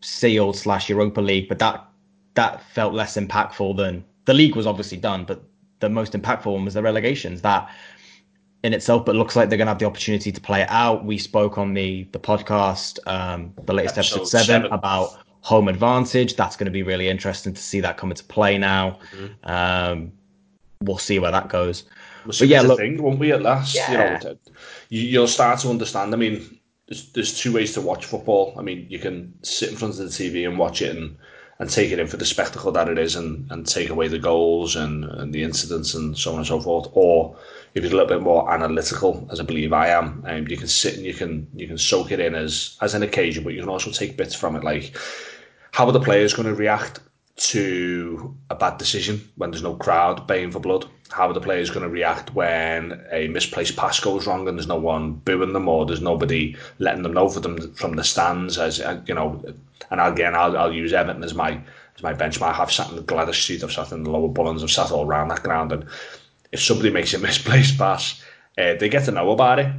sealed 0.00 0.56
slash 0.56 0.88
Europa 0.88 1.20
League, 1.20 1.48
but 1.48 1.58
that 1.58 1.86
that 2.34 2.62
felt 2.70 2.94
less 2.94 3.16
impactful 3.16 3.76
than 3.76 4.04
the 4.24 4.34
league 4.34 4.54
was 4.54 4.66
obviously 4.66 4.96
done, 4.96 5.24
but 5.24 5.42
the 5.80 5.88
most 5.88 6.12
impactful 6.12 6.52
one 6.52 6.64
was 6.64 6.74
the 6.74 6.82
relegations. 6.82 7.42
That 7.42 7.68
in 8.62 8.72
itself, 8.74 9.04
but 9.04 9.16
looks 9.16 9.36
like 9.36 9.48
they're 9.48 9.58
gonna 9.58 9.70
have 9.70 9.78
the 9.78 9.86
opportunity 9.86 10.30
to 10.30 10.40
play 10.40 10.62
it 10.62 10.70
out. 10.70 11.04
We 11.04 11.18
spoke 11.18 11.58
on 11.58 11.74
the 11.74 12.04
the 12.12 12.20
podcast, 12.20 12.98
um, 13.06 13.52
the 13.64 13.72
latest 13.72 13.98
episode, 13.98 14.16
episode 14.20 14.38
seven, 14.38 14.62
seven, 14.62 14.72
about 14.72 15.18
home 15.40 15.68
advantage. 15.68 16.36
That's 16.36 16.56
going 16.56 16.66
to 16.66 16.70
be 16.70 16.82
really 16.82 17.08
interesting 17.08 17.54
to 17.54 17.60
see 17.60 17.80
that 17.80 17.96
come 17.96 18.10
into 18.10 18.24
play 18.24 18.58
now. 18.58 18.98
Mm-hmm. 19.12 19.50
Um, 19.50 20.12
we'll 20.82 20.98
see 20.98 21.18
where 21.18 21.30
that 21.32 21.48
goes. 21.48 21.84
We'll 22.30 22.48
but 22.48 22.48
yeah, 22.48 22.62
look, 22.62 22.78
thing, 22.78 23.02
won't 23.02 23.18
we? 23.18 23.32
At 23.32 23.42
last, 23.42 23.74
yeah. 23.74 23.90
you 23.90 24.28
know, 24.28 24.38
you, 24.88 25.20
will 25.20 25.26
start 25.26 25.58
to 25.60 25.70
understand. 25.70 26.14
I 26.14 26.16
mean, 26.16 26.58
there's 26.86 27.10
there's 27.12 27.38
two 27.38 27.52
ways 27.52 27.72
to 27.74 27.80
watch 27.80 28.06
football. 28.06 28.54
I 28.56 28.62
mean, 28.62 28.86
you 28.88 28.98
can 28.98 29.34
sit 29.42 29.70
in 29.70 29.76
front 29.76 29.98
of 29.98 30.00
the 30.00 30.04
TV 30.04 30.48
and 30.48 30.58
watch 30.58 30.80
it 30.82 30.96
and 30.96 31.16
and 31.58 31.68
take 31.68 31.90
it 31.90 31.98
in 31.98 32.06
for 32.06 32.16
the 32.16 32.24
spectacle 32.24 32.72
that 32.72 32.88
it 32.88 32.98
is 32.98 33.16
and, 33.16 33.50
and 33.52 33.66
take 33.66 33.90
away 33.90 34.08
the 34.08 34.18
goals 34.18 34.76
and, 34.76 35.04
and 35.04 35.30
the 35.34 35.42
incidents 35.42 35.92
and 35.92 36.16
so 36.16 36.32
on 36.32 36.38
and 36.38 36.46
so 36.46 36.58
forth. 36.58 36.88
Or 36.92 37.36
if 37.74 37.84
you're 37.84 37.92
a 37.92 37.96
little 37.96 38.08
bit 38.08 38.22
more 38.22 38.50
analytical, 38.50 39.28
as 39.30 39.40
I 39.40 39.42
believe 39.42 39.70
I 39.74 39.88
am, 39.88 40.24
um, 40.26 40.48
you 40.48 40.56
can 40.56 40.68
sit 40.68 40.96
and 40.96 41.04
you 41.04 41.12
can 41.12 41.46
you 41.54 41.66
can 41.66 41.78
soak 41.78 42.12
it 42.12 42.20
in 42.20 42.34
as 42.34 42.78
as 42.80 42.94
an 42.94 43.02
occasion, 43.02 43.44
but 43.44 43.54
you 43.54 43.60
can 43.60 43.68
also 43.68 43.90
take 43.90 44.16
bits 44.16 44.34
from 44.34 44.56
it, 44.56 44.64
like 44.64 44.96
how 45.72 45.86
are 45.86 45.92
the 45.92 46.00
players 46.00 46.32
going 46.32 46.48
to 46.48 46.54
react 46.54 47.00
to 47.40 48.36
a 48.50 48.54
bad 48.54 48.76
decision 48.76 49.26
when 49.36 49.50
there's 49.50 49.62
no 49.62 49.74
crowd 49.74 50.26
baying 50.26 50.52
for 50.52 50.60
blood? 50.60 50.86
How 51.10 51.28
are 51.28 51.32
the 51.32 51.40
players 51.40 51.70
going 51.70 51.82
to 51.82 51.88
react 51.88 52.34
when 52.34 53.04
a 53.10 53.28
misplaced 53.28 53.76
pass 53.76 53.98
goes 53.98 54.26
wrong 54.26 54.46
and 54.46 54.58
there's 54.58 54.68
no 54.68 54.76
one 54.76 55.14
booing 55.14 55.54
them 55.54 55.66
or 55.66 55.86
there's 55.86 56.02
nobody 56.02 56.54
letting 56.78 57.02
them 57.02 57.14
know 57.14 57.28
for 57.28 57.40
them 57.40 57.74
from 57.74 57.96
the 57.96 58.04
stands? 58.04 58.58
As 58.58 58.80
uh, 58.80 59.00
you 59.06 59.14
know, 59.14 59.42
and 59.90 60.00
again, 60.00 60.36
I'll, 60.36 60.56
I'll 60.56 60.72
use 60.72 60.92
Everton 60.92 61.24
as 61.24 61.34
my 61.34 61.60
as 61.96 62.02
my 62.02 62.12
benchmark. 62.12 62.60
I've 62.60 62.70
sat 62.70 62.90
in 62.90 62.96
the 62.96 63.02
Gwladys 63.02 63.34
Street, 63.34 63.64
I've 63.64 63.72
sat 63.72 63.90
in 63.90 64.04
the 64.04 64.10
lower 64.10 64.28
Bullens, 64.28 64.62
I've 64.62 64.70
sat 64.70 64.92
all 64.92 65.06
around 65.06 65.28
that 65.28 65.42
ground, 65.42 65.72
and 65.72 65.86
if 66.52 66.62
somebody 66.62 66.90
makes 66.90 67.14
a 67.14 67.18
misplaced 67.20 67.78
pass, 67.78 68.22
uh, 68.58 68.74
they 68.74 68.90
get 68.90 69.06
to 69.06 69.12
know 69.12 69.30
about 69.30 69.58
it. 69.58 69.72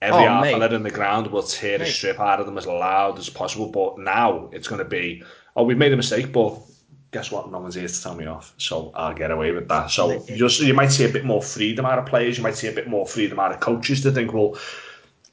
Every 0.00 0.24
oh, 0.24 0.28
half 0.28 0.72
in 0.72 0.84
the 0.84 0.90
ground 0.90 1.26
will 1.26 1.42
tear 1.42 1.80
mate. 1.80 1.88
a 1.88 1.90
strip 1.90 2.20
out 2.20 2.38
of 2.38 2.46
them 2.46 2.56
as 2.56 2.68
loud 2.68 3.18
as 3.18 3.28
possible. 3.28 3.66
But 3.66 3.98
now 3.98 4.48
it's 4.52 4.68
going 4.68 4.78
to 4.78 4.84
be, 4.84 5.24
oh, 5.56 5.64
we've 5.64 5.76
made 5.76 5.92
a 5.92 5.96
mistake, 5.96 6.30
but 6.32 6.56
guess 7.10 7.30
what? 7.30 7.50
No 7.50 7.58
one's 7.58 7.74
here 7.74 7.88
to 7.88 8.02
tell 8.02 8.14
me 8.14 8.26
off, 8.26 8.54
so 8.58 8.92
I'll 8.94 9.14
get 9.14 9.30
away 9.30 9.52
with 9.52 9.68
that. 9.68 9.90
So 9.90 10.24
you 10.26 10.36
just 10.36 10.60
you 10.60 10.74
might 10.74 10.92
see 10.92 11.04
a 11.04 11.12
bit 11.12 11.24
more 11.24 11.42
freedom 11.42 11.86
out 11.86 11.98
of 11.98 12.06
players. 12.06 12.36
You 12.36 12.42
might 12.42 12.56
see 12.56 12.68
a 12.68 12.72
bit 12.72 12.88
more 12.88 13.06
freedom 13.06 13.38
out 13.38 13.52
of 13.52 13.60
coaches 13.60 14.02
to 14.02 14.12
think, 14.12 14.32
well, 14.32 14.58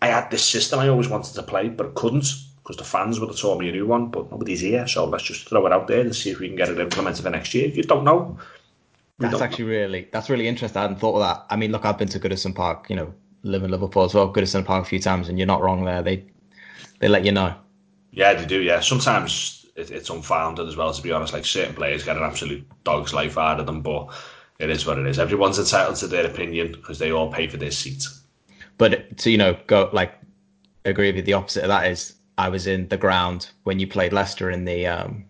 I 0.01 0.08
had 0.08 0.29
this 0.32 0.44
system 0.44 0.79
I 0.79 0.88
always 0.88 1.10
wanted 1.10 1.34
to 1.36 1.44
play, 1.44 1.70
but 1.70 1.96
couldn't 1.96 2.27
because 2.63 2.77
the 2.77 2.84
fans 2.84 3.20
would 3.20 3.29
have 3.29 3.38
told 3.38 3.60
me 3.60 3.70
a 3.70 3.72
new 3.72 3.86
one, 3.86 4.08
but 4.08 4.32
nobody's 4.32 4.62
here. 4.62 4.88
So 4.88 5.05
let's 5.05 5.24
just 5.24 5.48
throw 5.48 5.67
it 5.67 5.72
out 5.72 5.88
there 5.88 6.01
and 6.01 6.15
see 6.15 6.32
if 6.32 6.39
we 6.39 6.48
can 6.48 6.58
get 6.58 6.70
it 6.70 6.79
implemented 6.79 7.24
for 7.24 7.29
next 7.29 7.53
year. 7.53 7.67
If 7.67 7.77
you 7.77 7.84
don't 7.84 8.03
know, 8.03 8.39
that's 9.20 9.34
don't 9.34 9.44
actually 9.44 9.65
know. 9.65 9.72
really 9.72 10.08
that's 10.12 10.29
really 10.29 10.48
interesting. 10.48 10.79
I 10.79 10.84
hadn't 10.84 11.00
thought 11.00 11.15
of 11.15 11.22
that. 11.22 11.46
I 11.50 11.55
mean, 11.55 11.72
look, 11.72 11.86
I've 11.86 11.98
been 11.98 12.08
to 12.10 12.20
Goodison 12.20 12.55
Park, 12.55 12.89
you 12.89 12.96
know, 12.96 13.13
live 13.44 13.63
in 13.63 13.72
Liverpool 13.72 14.03
as 14.03 14.13
well, 14.13 14.34
Goodison 14.34 14.65
Park 14.65 14.84
a 14.84 14.88
few 14.88 15.00
times, 15.00 15.29
and 15.29 15.38
you're 15.38 15.48
not 15.48 15.62
wrong 15.62 15.86
there. 15.86 16.01
They 16.01 16.25
they 17.00 17.08
let 17.08 17.25
you 17.25 17.32
know. 17.32 17.53
Yeah, 18.12 18.34
they 18.34 18.46
do. 18.46 18.62
Yeah, 18.62 18.79
sometimes 18.79 19.64
it, 19.75 19.91
it's 19.91 20.10
unfounded 20.10 20.67
as 20.67 20.75
well. 20.75 20.94
To 20.94 21.01
be 21.01 21.12
honest, 21.12 21.34
like 21.34 21.46
certain 21.46 21.75
players 21.75 22.03
get 22.03 22.17
an 22.17 22.24
absolute 22.24 22.65
dog's 22.84 23.13
life 23.13 23.38
out 23.38 23.60
of 23.60 23.65
them, 23.65 23.82
but 23.82 24.10
it 24.60 24.70
is 24.70 24.86
what 24.86 24.98
it 24.98 25.05
is. 25.05 25.20
Everyone's 25.20 25.60
entitled 25.60 25.98
to 25.98 26.08
their 26.08 26.25
opinion 26.25 26.72
because 26.72 27.00
they 27.00 27.12
all 27.12 27.32
pay 27.32 27.48
for 27.48 27.58
their 27.58 27.72
seat. 27.72 28.08
But 28.77 29.17
to 29.20 29.32
you 29.32 29.38
know, 29.38 29.58
go 29.67 29.89
like 29.94 30.13
agree 30.86 31.08
with 31.08 31.17
you. 31.17 31.22
The 31.24 31.34
opposite 31.34 31.63
of 31.63 31.70
that 31.70 31.88
is 31.88 32.15
I 32.38 32.50
was 32.50 32.67
in 32.67 32.88
the 32.88 32.98
ground 32.98 33.50
when 33.63 33.79
you 33.79 33.88
played 33.88 34.13
Leicester 34.13 34.50
in 34.51 34.65
the 34.65 34.88
um, 34.88 35.25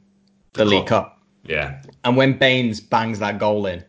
the, 0.54 0.64
the 0.64 0.66
League 0.66 0.88
Cup. 0.88 1.20
Yeah. 1.44 1.82
And 2.04 2.18
when 2.18 2.38
Baines 2.38 2.80
bangs 2.80 3.20
that 3.20 3.40
goal 3.40 3.66
in 3.68 3.84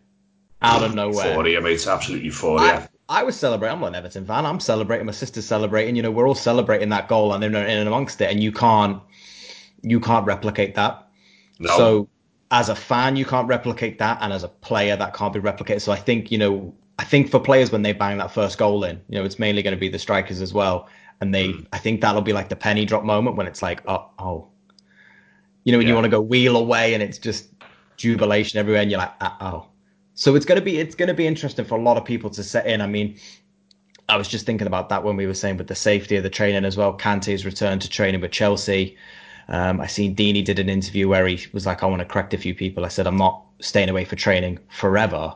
out 0.63 0.83
of 0.83 0.95
nowhere, 0.95 1.29
euphoria, 1.29 1.61
mate, 1.61 1.75
It's 1.75 1.87
absolute 1.87 2.23
euphoria. 2.23 2.89
I, 3.09 3.21
I 3.21 3.23
was 3.23 3.37
celebrating. 3.37 3.75
I'm 3.75 3.81
not 3.81 3.89
an 3.89 3.95
Everton 3.95 4.27
fan. 4.27 4.45
I'm 4.45 4.61
celebrating. 4.61 5.07
My 5.07 5.13
sister's 5.13 5.47
celebrating. 5.47 5.97
You 5.97 6.03
know, 6.03 6.11
we're 6.11 6.29
all 6.29 6.35
celebrating 6.35 6.89
that 6.91 7.09
goal 7.09 7.33
and 7.33 7.43
in, 7.45 7.55
in 7.55 7.87
amongst 7.87 8.21
it, 8.21 8.31
and 8.31 8.43
you 8.43 8.53
can't 8.53 9.01
you 9.83 10.01
can't 10.01 10.27
replicate 10.27 10.75
that. 10.75 11.09
No. 11.59 11.77
So 11.77 12.09
as 12.51 12.69
a 12.69 12.75
fan, 12.75 13.17
you 13.17 13.25
can't 13.25 13.49
replicate 13.49 13.99
that, 13.99 14.19
and 14.21 14.33
as 14.33 14.45
a 14.45 14.49
player, 14.49 14.97
that 14.97 15.15
can't 15.15 15.33
be 15.33 15.41
replicated. 15.41 15.81
So 15.81 15.93
I 15.93 15.97
think 15.97 16.31
you 16.31 16.39
know, 16.39 16.75
I 16.99 17.05
think 17.05 17.31
for 17.31 17.41
players 17.41 17.73
when 17.73 17.83
they 17.83 17.93
bang 17.93 18.19
that 18.19 18.31
first 18.31 18.59
goal 18.59 18.85
in, 18.85 19.01
you 19.09 19.19
know, 19.19 19.25
it's 19.25 19.39
mainly 19.39 19.63
going 19.63 19.75
to 19.75 19.81
be 19.81 19.89
the 19.89 19.99
strikers 19.99 20.41
as 20.41 20.53
well, 20.55 20.89
and 21.21 21.35
they, 21.35 21.49
Mm. 21.49 21.67
I 21.73 21.79
think 21.79 22.01
that'll 22.01 22.23
be 22.23 22.33
like 22.33 22.49
the 22.49 22.57
penny 22.57 22.85
drop 22.85 23.05
moment 23.05 23.37
when 23.37 23.47
it's 23.47 23.63
like, 23.63 23.83
oh, 23.89 24.11
oh, 24.19 24.49
you 25.65 25.73
know, 25.73 25.79
when 25.79 25.87
you 25.87 25.95
want 25.95 26.05
to 26.05 26.11
go 26.11 26.21
wheel 26.21 26.57
away 26.57 26.95
and 26.95 27.03
it's 27.03 27.19
just 27.19 27.49
jubilation 27.97 28.59
everywhere, 28.59 28.83
and 28.83 28.91
you're 28.91 29.01
like, 29.01 29.13
uh, 29.21 29.31
oh. 29.41 29.67
So 30.15 30.35
it's 30.35 30.47
gonna 30.47 30.63
be 30.63 30.79
it's 30.79 30.95
gonna 30.95 31.15
be 31.15 31.27
interesting 31.27 31.65
for 31.65 31.77
a 31.77 31.83
lot 31.83 31.97
of 31.97 32.05
people 32.05 32.31
to 32.31 32.43
set 32.43 32.67
in. 32.67 32.81
I 32.81 32.87
mean, 32.87 33.17
I 34.09 34.17
was 34.17 34.29
just 34.29 34.47
thinking 34.47 34.67
about 34.67 34.89
that 34.89 35.03
when 35.03 35.17
we 35.17 35.27
were 35.27 35.35
saying 35.35 35.57
with 35.57 35.67
the 35.67 35.75
safety 35.75 36.17
of 36.17 36.23
the 36.23 36.31
training 36.31 36.65
as 36.65 36.77
well. 36.77 36.97
Kante's 36.97 37.45
return 37.45 37.79
to 37.81 37.91
training 37.91 38.21
with 38.21 38.31
Chelsea. 38.31 38.97
Um, 39.49 39.81
I 39.81 39.87
seen 39.87 40.17
Deeney 40.17 40.45
did 40.45 40.59
an 40.59 40.69
interview 40.69 41.09
where 41.09 41.27
he 41.27 41.47
was 41.53 41.67
like, 41.67 41.83
"I 41.83 41.87
want 41.87 42.01
to 42.01 42.05
correct 42.07 42.35
a 42.35 42.39
few 42.39 42.55
people." 42.55 42.85
I 42.85 42.89
said, 42.89 43.07
"I'm 43.07 43.17
not 43.17 43.43
staying 43.61 43.89
away 43.89 44.05
for 44.05 44.17
training 44.17 44.59
forever," 44.71 45.35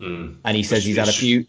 Mm. 0.00 0.36
and 0.44 0.56
he 0.56 0.62
says 0.62 0.84
he's 0.84 0.98
had 0.98 1.08
a 1.08 1.12
few 1.12 1.46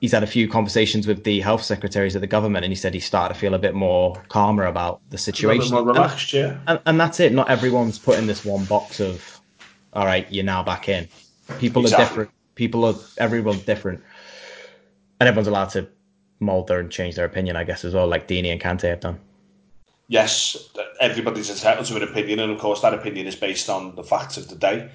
he's 0.00 0.12
had 0.12 0.22
a 0.22 0.26
few 0.26 0.48
conversations 0.48 1.06
with 1.06 1.24
the 1.24 1.40
health 1.40 1.62
secretaries 1.62 2.14
of 2.14 2.20
the 2.20 2.26
government, 2.26 2.64
and 2.64 2.72
he 2.72 2.76
said 2.76 2.92
he 2.92 3.00
started 3.00 3.32
to 3.34 3.40
feel 3.40 3.54
a 3.54 3.58
bit 3.58 3.74
more 3.74 4.20
calmer 4.28 4.66
about 4.66 5.00
the 5.10 5.18
situation. 5.18 5.72
more 5.72 5.84
relaxed, 5.84 6.32
yeah. 6.32 6.58
And, 6.66 6.80
and 6.84 7.00
that's 7.00 7.18
it. 7.20 7.32
Not 7.32 7.48
everyone's 7.48 7.98
put 7.98 8.18
in 8.18 8.26
this 8.26 8.44
one 8.44 8.64
box 8.66 9.00
of, 9.00 9.40
all 9.94 10.04
right, 10.04 10.30
you're 10.30 10.44
now 10.44 10.62
back 10.62 10.88
in. 10.88 11.08
People 11.58 11.82
Exactly. 11.82 12.04
are 12.04 12.08
different. 12.08 12.30
People 12.56 12.84
are 12.84 12.94
everyone's 13.18 13.62
different, 13.62 14.02
and 15.20 15.28
everyone's 15.28 15.48
allowed 15.48 15.70
to 15.70 15.88
mold 16.40 16.66
their 16.68 16.80
and 16.80 16.90
change 16.90 17.14
their 17.14 17.24
opinion, 17.24 17.56
I 17.56 17.64
guess, 17.64 17.84
as 17.84 17.94
well, 17.94 18.06
like 18.06 18.28
Deeney 18.28 18.52
and 18.52 18.60
Kante 18.60 18.88
have 18.88 19.00
done. 19.00 19.18
yes, 20.08 20.68
everybody's 21.00 21.50
entitled 21.50 21.86
to 21.86 21.96
an 21.96 22.02
opinion, 22.02 22.40
and 22.40 22.52
of 22.52 22.58
course, 22.58 22.80
that 22.82 22.94
opinion 22.94 23.26
is 23.26 23.36
based 23.36 23.68
on 23.68 23.94
the 23.96 24.04
facts 24.04 24.36
of 24.36 24.48
the 24.48 24.56
day. 24.56 24.88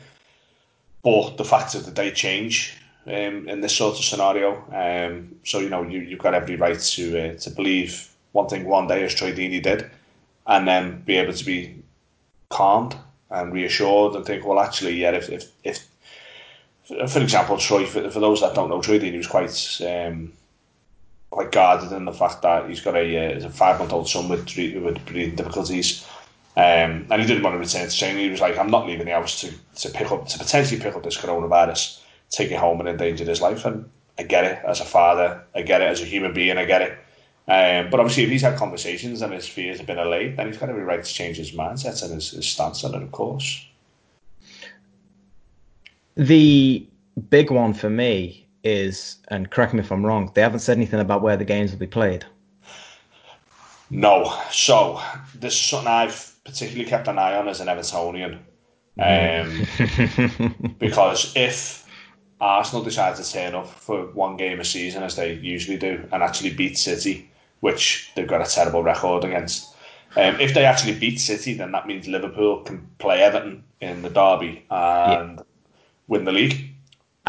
But 1.03 1.37
the 1.37 1.45
facts 1.45 1.75
of 1.75 1.85
the 1.85 1.91
day 1.91 2.11
change 2.11 2.77
um, 3.07 3.47
in 3.47 3.61
this 3.61 3.75
sort 3.75 3.97
of 3.97 4.05
scenario. 4.05 4.63
Um, 4.71 5.35
so 5.43 5.59
you 5.59 5.69
know, 5.69 5.83
you, 5.83 5.99
you've 5.99 6.19
got 6.19 6.33
every 6.33 6.55
right 6.55 6.79
to 6.79 7.19
uh, 7.19 7.37
to 7.37 7.49
believe 7.49 8.09
one 8.31 8.47
thing 8.47 8.65
one 8.65 8.87
day, 8.87 9.03
as 9.03 9.13
Troy 9.13 9.33
Deeney 9.33 9.61
did, 9.61 9.89
and 10.47 10.67
then 10.67 11.01
be 11.01 11.17
able 11.17 11.33
to 11.33 11.45
be 11.45 11.83
calmed 12.49 12.95
and 13.29 13.53
reassured 13.53 14.15
and 14.15 14.25
think, 14.25 14.45
well, 14.45 14.59
actually, 14.59 14.93
yeah, 14.93 15.11
if 15.11 15.29
if, 15.29 15.51
if 15.63 15.87
for 17.09 17.21
example, 17.21 17.57
Troy, 17.57 17.85
for, 17.85 18.09
for 18.11 18.19
those 18.19 18.41
that 18.41 18.53
don't 18.53 18.69
know, 18.69 18.81
Troy 18.81 18.99
Deeney 18.99 19.17
was 19.17 19.27
quite. 19.27 19.81
Um, 19.87 20.33
quite 21.31 21.51
guarded 21.51 21.91
in 21.93 22.05
the 22.05 22.13
fact 22.13 22.41
that 22.41 22.69
he's 22.69 22.81
got 22.81 22.95
a, 22.95 23.35
uh, 23.35 23.47
a 23.47 23.49
five 23.49 23.79
month 23.79 23.93
old 23.93 24.07
son 24.07 24.29
with 24.29 24.45
with 24.55 25.05
breathing 25.05 25.35
difficulties. 25.35 26.05
Um, 26.57 27.07
and 27.09 27.21
he 27.21 27.25
didn't 27.25 27.43
want 27.43 27.55
to 27.55 27.59
return 27.59 27.87
to 27.87 27.97
training. 27.97 28.25
He 28.25 28.29
was 28.29 28.41
like, 28.41 28.57
"I'm 28.57 28.69
not 28.69 28.85
leaving 28.85 29.05
the 29.05 29.13
house 29.13 29.39
to, 29.41 29.51
to 29.77 29.89
pick 29.89 30.11
up 30.11 30.27
to 30.27 30.37
potentially 30.37 30.79
pick 30.79 30.95
up 30.95 31.03
this 31.03 31.17
coronavirus, 31.17 32.01
take 32.29 32.51
it 32.51 32.59
home 32.59 32.81
and 32.81 32.89
endanger 32.89 33.23
his 33.23 33.41
life." 33.41 33.65
And 33.65 33.89
I 34.19 34.23
get 34.23 34.43
it 34.43 34.59
as 34.65 34.81
a 34.81 34.85
father, 34.85 35.41
I 35.55 35.61
get 35.61 35.81
it 35.81 35.87
as 35.87 36.01
a 36.01 36.05
human 36.05 36.33
being, 36.33 36.57
I 36.57 36.65
get 36.65 36.81
it. 36.81 36.91
Um, 37.47 37.89
but 37.89 37.99
obviously, 37.99 38.23
if 38.23 38.29
he's 38.29 38.41
had 38.41 38.57
conversations 38.57 39.21
and 39.21 39.33
his 39.33 39.47
fears 39.47 39.77
have 39.77 39.87
been 39.87 39.97
allayed, 39.97 40.37
then 40.37 40.47
he's 40.47 40.57
got 40.57 40.69
every 40.69 40.83
right 40.83 41.03
to 41.03 41.13
change 41.13 41.37
his 41.37 41.53
mindset 41.53 42.03
and 42.03 42.13
his, 42.13 42.31
his 42.31 42.45
stance 42.45 42.83
on 42.83 42.93
it, 42.93 43.01
of 43.01 43.11
course. 43.11 43.65
The 46.15 46.85
big 47.29 47.49
one 47.49 47.73
for 47.73 47.89
me 47.89 48.45
is, 48.63 49.17
and 49.29 49.49
correct 49.49 49.73
me 49.73 49.79
if 49.79 49.91
I'm 49.91 50.05
wrong, 50.05 50.31
they 50.33 50.41
haven't 50.41 50.59
said 50.59 50.77
anything 50.77 50.99
about 50.99 51.21
where 51.21 51.37
the 51.37 51.45
games 51.45 51.71
will 51.71 51.79
be 51.79 51.87
played. 51.87 52.25
No. 53.89 54.37
So 54.51 55.01
this 55.35 55.53
is 55.53 55.61
something 55.61 55.87
I've 55.87 56.33
particularly 56.43 56.89
kept 56.89 57.07
an 57.07 57.19
eye 57.19 57.35
on 57.35 57.47
as 57.47 57.59
an 57.59 57.67
Evertonian. 57.67 58.39
Um, 58.99 60.75
because 60.79 61.33
if 61.35 61.85
Arsenal 62.39 62.83
decide 62.83 63.15
to 63.15 63.31
turn 63.31 63.55
up 63.55 63.67
for 63.67 64.07
one 64.07 64.37
game 64.37 64.59
a 64.59 64.65
season 64.65 65.03
as 65.03 65.15
they 65.15 65.33
usually 65.33 65.77
do 65.77 66.07
and 66.11 66.23
actually 66.23 66.53
beat 66.53 66.77
City, 66.77 67.29
which 67.59 68.11
they've 68.15 68.27
got 68.27 68.45
a 68.45 68.49
terrible 68.49 68.83
record 68.83 69.23
against, 69.23 69.75
um, 70.15 70.39
if 70.39 70.53
they 70.53 70.65
actually 70.65 70.97
beat 70.97 71.19
City, 71.19 71.53
then 71.53 71.71
that 71.71 71.87
means 71.87 72.07
Liverpool 72.07 72.63
can 72.63 72.87
play 72.97 73.21
Everton 73.21 73.63
in 73.79 74.01
the 74.01 74.09
derby 74.09 74.65
and 74.69 75.41
win 76.07 76.25
the 76.25 76.31
league, 76.31 76.73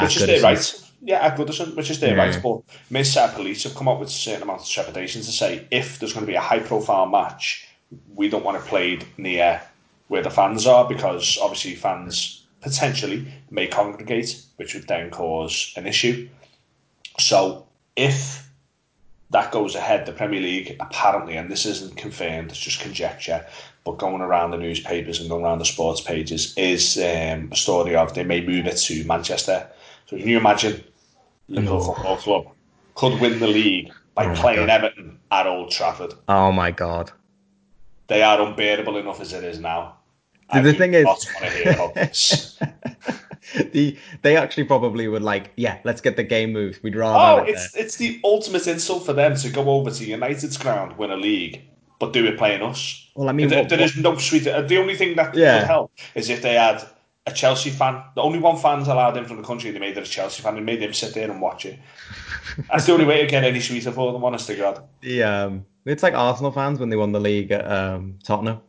which 0.00 0.16
is 0.16 0.26
their 0.26 0.42
right. 0.42 0.81
Yeah, 1.04 1.18
at 1.18 1.36
Goodison, 1.36 1.74
which 1.74 1.90
is 1.90 1.98
their 2.00 2.16
Yeah. 2.16 2.24
right. 2.24 2.42
But 2.42 2.62
Merseyside 2.90 3.34
Police 3.34 3.64
have 3.64 3.74
come 3.74 3.88
up 3.88 3.98
with 3.98 4.08
a 4.08 4.12
certain 4.12 4.42
amount 4.42 4.62
of 4.62 4.68
trepidation 4.68 5.22
to 5.22 5.32
say 5.32 5.66
if 5.70 5.98
there's 5.98 6.12
going 6.12 6.24
to 6.24 6.30
be 6.30 6.36
a 6.36 6.40
high-profile 6.40 7.06
match, 7.06 7.66
we 8.14 8.28
don't 8.28 8.44
want 8.44 8.56
it 8.56 8.64
played 8.64 9.04
near 9.18 9.60
where 10.08 10.22
the 10.22 10.30
fans 10.30 10.66
are 10.66 10.88
because 10.88 11.38
obviously 11.40 11.74
fans 11.74 12.44
potentially 12.60 13.26
may 13.50 13.66
congregate, 13.66 14.40
which 14.56 14.74
would 14.74 14.86
then 14.86 15.10
cause 15.10 15.72
an 15.76 15.86
issue. 15.86 16.28
So 17.18 17.66
if 17.96 18.48
that 19.30 19.50
goes 19.50 19.74
ahead, 19.74 20.06
the 20.06 20.12
Premier 20.12 20.40
League 20.40 20.76
apparently, 20.78 21.36
and 21.36 21.50
this 21.50 21.66
isn't 21.66 21.96
confirmed, 21.96 22.50
it's 22.50 22.60
just 22.60 22.80
conjecture, 22.80 23.44
but 23.84 23.98
going 23.98 24.20
around 24.20 24.52
the 24.52 24.58
newspapers 24.58 25.18
and 25.18 25.28
going 25.28 25.44
around 25.44 25.58
the 25.58 25.64
sports 25.64 26.00
pages 26.00 26.54
is 26.56 26.96
um, 26.98 27.48
a 27.50 27.56
story 27.56 27.96
of 27.96 28.14
they 28.14 28.24
may 28.24 28.40
move 28.40 28.66
it 28.66 28.76
to 28.76 29.04
Manchester. 29.04 29.66
So 30.06 30.16
can 30.16 30.28
you 30.28 30.36
imagine 30.36 30.84
Liverpool 31.48 31.78
No. 31.78 31.84
Football 31.94 32.16
Club 32.16 32.46
could 32.94 33.20
win 33.20 33.38
the 33.38 33.46
league 33.48 33.90
by 34.14 34.26
Oh 34.26 34.34
playing. 34.34 34.68
Everton 34.68 35.18
at 35.30 35.46
Old 35.46 35.70
Trafford? 35.70 36.14
oh 36.28 36.52
my 36.52 36.70
god. 36.70 37.10
They 38.08 38.22
are 38.22 38.40
unbearable 38.42 38.96
enough 38.98 39.20
as 39.20 39.32
it 39.32 39.44
is 39.44 39.58
now. 39.58 39.96
The 40.52 40.60
do 40.60 40.72
thing 40.74 40.92
is- 40.94 41.04
not 41.04 41.26
want 41.40 41.46
to 41.46 41.50
hear 41.62 41.72
about 41.72 41.94
this. 41.94 42.58
the 43.72 43.96
they 44.22 44.36
actually 44.36 44.64
probably 44.64 45.08
would 45.08 45.22
like, 45.22 45.50
yeah, 45.56 45.78
let's 45.84 46.00
get 46.00 46.16
the 46.16 46.22
game 46.22 46.52
moved. 46.52 46.82
We'd 46.82 46.94
rather 46.96 47.18
Oh, 47.18 47.38
have 47.38 47.48
it 47.48 47.52
it's 47.52 47.74
it's 47.76 47.96
the 47.96 48.20
ultimate 48.24 48.66
insult 48.66 49.06
for 49.06 49.12
them 49.14 49.34
to 49.36 49.48
go 49.50 49.70
over 49.70 49.90
to 49.90 50.04
United's 50.04 50.56
ground, 50.58 50.96
win 50.98 51.10
a 51.10 51.16
league, 51.16 51.62
but 51.98 52.12
do 52.12 52.26
it 52.26 52.36
playing 52.36 52.62
us. 52.62 53.08
Well, 53.14 53.28
I 53.28 53.32
mean, 53.32 53.48
there, 53.48 53.60
what- 53.60 53.68
there 53.70 53.80
is 53.80 53.96
no 53.96 54.16
sweeter. 54.18 54.60
The 54.62 54.76
only 54.78 54.94
thing 54.96 55.16
that 55.16 55.34
Yeah. 55.34 55.58
would 55.60 55.66
help 55.66 55.92
is 56.14 56.28
if 56.28 56.42
they 56.42 56.54
had 56.54 56.82
a 57.26 57.32
Chelsea 57.32 57.70
fan. 57.70 58.02
The 58.14 58.22
only 58.22 58.38
one 58.38 58.56
fan's 58.56 58.88
allowed 58.88 59.16
in 59.16 59.24
from 59.24 59.36
the 59.36 59.42
country. 59.42 59.70
They 59.70 59.78
made 59.78 59.96
it 59.96 60.06
a 60.06 60.10
Chelsea 60.10 60.42
fan. 60.42 60.54
They 60.54 60.60
made 60.60 60.82
him 60.82 60.92
sit 60.92 61.14
there 61.14 61.30
and 61.30 61.40
watch 61.40 61.64
it. 61.66 61.78
That's 62.70 62.86
the 62.86 62.92
only 62.92 63.04
way 63.04 63.20
to 63.20 63.26
get 63.26 63.44
any 63.44 63.60
sweeter 63.60 63.92
for 63.92 64.12
them. 64.12 64.24
Honest 64.24 64.46
to 64.48 64.56
God. 64.56 64.82
the 65.00 65.22
um, 65.22 65.66
it's 65.84 66.02
like 66.02 66.14
Arsenal 66.14 66.52
fans 66.52 66.78
when 66.78 66.88
they 66.88 66.96
won 66.96 67.12
the 67.12 67.20
league 67.20 67.50
at 67.50 67.70
um, 67.70 68.18
Tottenham. 68.24 68.60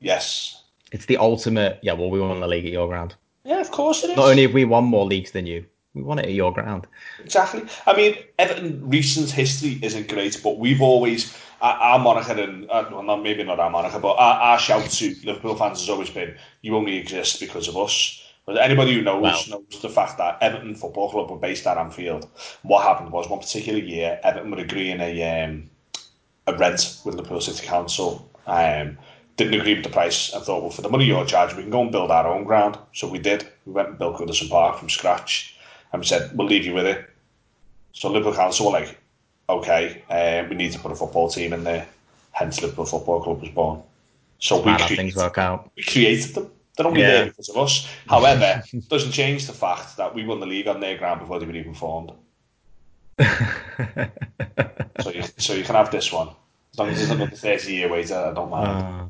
Yes. 0.00 0.62
It's 0.90 1.06
the 1.06 1.16
ultimate. 1.16 1.78
Yeah, 1.82 1.94
well, 1.94 2.10
we 2.10 2.20
won 2.20 2.40
the 2.40 2.46
league 2.46 2.66
at 2.66 2.72
your 2.72 2.88
ground. 2.88 3.14
Yeah, 3.44 3.60
of 3.60 3.70
course 3.70 4.04
it 4.04 4.10
is. 4.10 4.16
Not 4.16 4.28
only 4.28 4.42
have 4.42 4.52
we 4.54 4.64
won 4.64 4.84
more 4.84 5.04
leagues 5.04 5.32
than 5.32 5.46
you, 5.46 5.64
we 5.94 6.02
want 6.02 6.20
it 6.20 6.26
at 6.26 6.32
your 6.32 6.52
ground. 6.52 6.86
Exactly. 7.22 7.62
I 7.86 7.94
mean, 7.96 8.16
Everton 8.38 8.88
recent 8.88 9.30
history 9.30 9.78
isn't 9.82 10.08
great, 10.08 10.40
but 10.42 10.58
we've 10.58 10.80
always 10.80 11.36
our, 11.60 11.74
our 11.74 11.98
moniker 11.98 12.32
and 12.40 12.68
uh, 12.70 12.88
well, 12.90 13.02
not 13.02 13.22
maybe 13.22 13.42
not 13.44 13.60
our 13.60 13.70
moniker, 13.70 13.98
but 13.98 14.14
our, 14.14 14.34
our 14.40 14.58
shout 14.58 14.88
to 14.90 15.14
Liverpool 15.24 15.54
fans 15.54 15.80
has 15.80 15.88
always 15.88 16.10
been, 16.10 16.36
"You 16.62 16.76
only 16.76 16.96
exist 16.96 17.40
because 17.40 17.68
of 17.68 17.76
us." 17.76 18.18
But 18.44 18.56
anybody 18.58 18.94
who 18.94 19.02
knows 19.02 19.22
Wow. 19.22 19.42
knows 19.70 19.80
the 19.80 19.88
fact 19.88 20.18
that 20.18 20.38
Everton 20.42 20.74
Football 20.74 21.10
Club 21.10 21.30
were 21.30 21.36
based 21.38 21.64
at 21.66 21.78
Anfield. 21.78 22.28
What 22.62 22.82
happened 22.82 23.12
was 23.12 23.28
one 23.28 23.38
particular 23.38 23.78
year, 23.78 24.18
Everton 24.24 24.50
were 24.50 24.58
agreeing 24.58 25.00
a 25.00 25.44
um, 25.44 25.70
a 26.46 26.56
rent 26.56 27.00
with 27.04 27.14
Liverpool 27.14 27.40
City 27.40 27.66
Council. 27.66 28.28
Um, 28.46 28.98
didn't 29.36 29.54
agree 29.60 29.74
with 29.74 29.84
the 29.84 29.90
price 29.90 30.32
and 30.32 30.44
thought, 30.44 30.60
well, 30.60 30.70
for 30.70 30.82
the 30.82 30.88
money 30.90 31.04
you're 31.06 31.24
charging, 31.24 31.56
we 31.56 31.62
can 31.62 31.70
go 31.70 31.80
and 31.80 31.90
build 31.92 32.10
our 32.10 32.26
own 32.26 32.44
ground. 32.44 32.76
So 32.92 33.08
we 33.08 33.18
did. 33.18 33.46
We 33.64 33.72
went 33.72 33.88
and 33.90 33.98
built 33.98 34.16
Goodison 34.16 34.50
Park 34.50 34.78
from 34.78 34.90
scratch, 34.90 35.56
and 35.92 36.00
we 36.00 36.06
said, 36.06 36.36
we'll 36.36 36.46
leave 36.46 36.64
you 36.64 36.74
with 36.74 36.86
it. 36.86 37.08
So 37.92 38.10
Liverpool 38.10 38.34
Council 38.34 38.66
were 38.66 38.72
like, 38.72 38.98
okay, 39.48 40.02
uh, 40.08 40.48
we 40.48 40.56
need 40.56 40.72
to 40.72 40.78
put 40.78 40.92
a 40.92 40.94
football 40.94 41.28
team 41.28 41.52
in 41.52 41.64
there. 41.64 41.86
Hence, 42.32 42.62
Liverpool 42.62 42.86
Football 42.86 43.22
Club 43.22 43.40
was 43.40 43.50
born. 43.50 43.82
So 44.38 44.60
we 44.62 44.70
how 44.70 44.86
things 44.88 45.14
work 45.14 45.38
out. 45.38 45.70
we 45.76 45.82
created 45.82 46.34
them. 46.34 46.50
They're 46.76 46.86
only 46.86 47.02
Yeah. 47.02 47.10
there 47.10 47.26
because 47.26 47.50
of 47.50 47.56
us. 47.58 47.86
However, 48.08 48.62
doesn't 48.88 49.12
change 49.12 49.46
the 49.46 49.52
fact 49.52 49.96
that 49.98 50.14
we 50.14 50.24
won 50.24 50.40
the 50.40 50.46
league 50.46 50.66
on 50.68 50.80
their 50.80 50.96
ground 50.96 51.20
before 51.20 51.38
they 51.38 51.46
were 51.46 51.54
even 51.54 51.74
formed. 51.74 52.12
So 55.00 55.10
you, 55.10 55.24
so 55.38 55.54
you 55.54 55.64
can 55.64 55.74
have 55.74 55.90
this 55.90 56.12
one. 56.12 56.28
As 56.72 56.78
long 56.78 56.88
as 56.90 56.98
there's 56.98 57.10
another 57.10 57.34
30 57.34 57.72
year 57.74 57.88
wait, 57.88 58.10
I 58.12 58.30
I 58.30 58.34
don't 58.34 58.50
mind. 58.50 58.82
Uh, 58.82 59.08